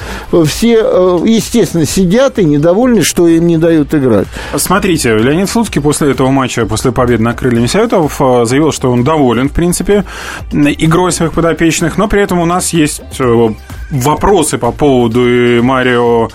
[0.46, 4.28] все, э, естественно, сидят и недовольны, что им не дают играть.
[4.56, 9.04] Смотрите, Леонид Слуцкий после этого матча, после победы на крыльями Советов, э, заявил, что он
[9.04, 10.04] доволен, в принципе,
[10.52, 13.50] игрой своих подопечных, но при этом у нас есть э,
[13.90, 15.20] вопросы по поводу
[15.64, 16.30] Марио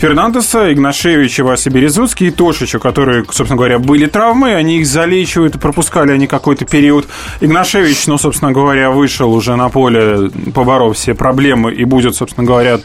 [0.00, 6.12] Фернандеса, Игнашевича, Васи Березуцкий и Тошича, которые, собственно говоря, были травмы, они их залечивают пропускали
[6.12, 7.06] они какой-то период.
[7.40, 12.80] Игнашевич, ну, собственно говоря, вышел уже на поле, поборов все проблемы и будет, собственно говоря,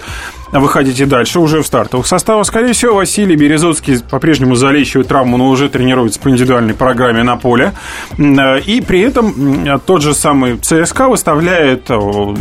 [0.52, 2.46] выходите дальше уже в стартовых составах.
[2.46, 7.74] Скорее всего, Василий Березуцкий по-прежнему залечивает травму, но уже тренируется по индивидуальной программе на поле.
[8.18, 11.90] И при этом тот же самый ЦСКА выставляет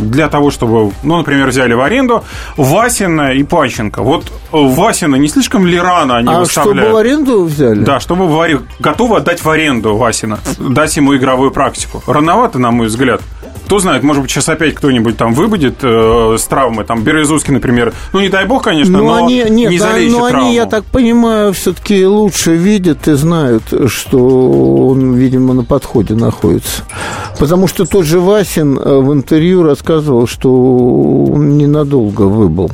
[0.09, 2.23] для того, чтобы, ну, например, взяли в аренду
[2.57, 4.01] Васина и Панченко.
[4.01, 6.79] Вот Васина не слишком ли рано они а выставляют?
[6.79, 7.83] чтобы в аренду взяли?
[7.83, 12.03] Да, чтобы в аренду, готовы отдать в аренду Васина, дать ему игровую практику.
[12.07, 13.21] Рановато, на мой взгляд.
[13.65, 16.83] Кто знает, может быть, сейчас опять кто-нибудь там выбудет э, с травмы.
[16.83, 17.93] Там Березуцкий, например.
[18.13, 20.47] Ну, не дай бог, конечно, но, но они, нет, не да, но травму.
[20.47, 26.83] они, я так понимаю, все-таки лучше видят и знают, что он, видимо, на подходе находится.
[27.39, 32.71] Потому что тот же Васин э, в интервью рассказывал, что он ненадолго выбыл.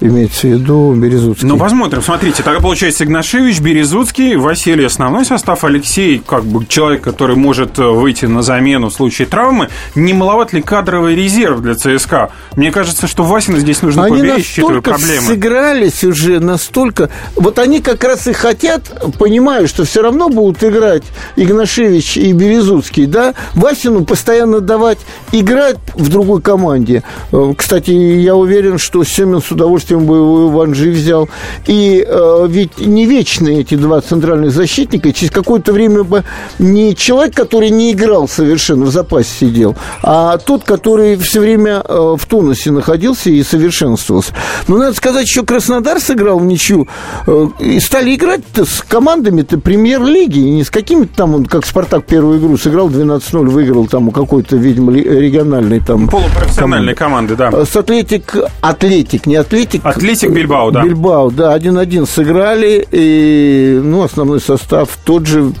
[0.00, 1.46] Имеется в виду Березуцкий.
[1.46, 2.02] Ну, посмотрим.
[2.02, 7.82] Смотрите, тогда получается Игнашевич, Березуцкий, Василий основной состав, Алексей, как бы человек, который может э,
[7.82, 9.68] выйти на замену в случае травмы.
[9.94, 12.30] Не маловат ли кадровый резерв для ЦСКА?
[12.56, 15.26] Мне кажется, что Васина здесь нужно они поберечь, учитывая проблемы.
[15.26, 17.10] сыгрались уже настолько...
[17.34, 21.04] Вот они как раз и хотят, понимают, что все равно будут играть
[21.36, 23.34] Игнашевич и Березуцкий, да?
[23.54, 24.98] Васину постоянно давать
[25.32, 27.02] играть в другой команде.
[27.32, 31.28] Э, кстати, я уверен, что Семен с удовольствием бы его Ванжи взял.
[31.66, 35.12] И э, ведь не вечные эти два центральных защитника.
[35.12, 36.24] Через какое-то время бы
[36.58, 42.16] не человек, который не играл совершенно, в запасе сидел, а тот, который все время э,
[42.18, 44.32] в тонусе находился и совершенствовался.
[44.68, 46.88] Но надо сказать, еще Краснодар сыграл в ничью.
[47.26, 50.38] Э, и стали играть с командами-то премьер-лиги.
[50.38, 54.56] Не с какими-то там, он, как Спартак первую игру сыграл 12-0, выиграл там у какой-то,
[54.56, 56.08] видимо, региональной там...
[56.08, 57.64] Полупрофессиональной команды, команды да.
[57.64, 59.84] С Атлетик, Атлетик, не Атлетик.
[59.84, 60.82] Атлетик Бильбао, да.
[60.82, 62.86] Бильбао, да, 1-1 сыграли.
[62.90, 65.52] И, ну, основной состав тот же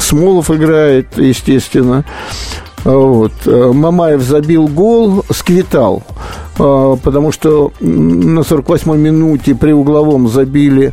[0.00, 2.04] Смолов играет, естественно.
[2.84, 3.32] Вот.
[3.44, 6.04] Мамаев забил гол, сквитал,
[6.58, 10.92] а, потому что на 48-й минуте при угловом забили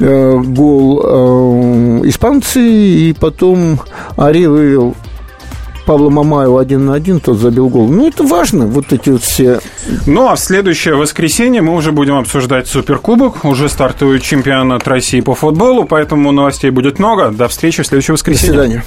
[0.00, 3.80] э, гол э, испанцы, и потом
[4.16, 4.94] Ари вывел
[5.86, 7.88] Павла Мамаева один на один, тот забил гол.
[7.88, 9.60] Ну, это важно, вот эти вот все...
[10.06, 13.44] Ну, а в следующее воскресенье мы уже будем обсуждать Суперкубок.
[13.44, 17.30] Уже стартует чемпионат России по футболу, поэтому новостей будет много.
[17.30, 18.52] До встречи в следующее воскресенье.
[18.52, 18.84] До свидания.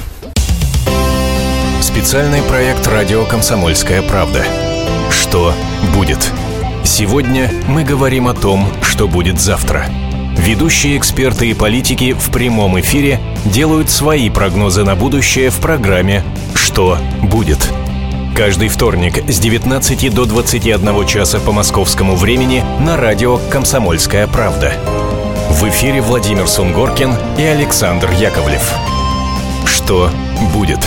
[1.82, 4.43] Специальный проект «Радио Комсомольская правда».
[5.10, 5.54] Что
[5.95, 6.32] будет?
[6.84, 9.86] Сегодня мы говорим о том, что будет завтра–
[10.38, 16.24] Ведущие эксперты и политики в прямом эфире делают свои прогнозы на будущее в программе
[16.68, 17.72] «Что будет?».
[18.36, 24.74] Каждый вторник с 19 до 21 часа по московскому времени на радио «Комсомольская правда».
[25.49, 28.70] В эфире Владимир Сунгоркин и Александр Яковлев.
[29.65, 30.11] Что
[30.53, 30.80] будет?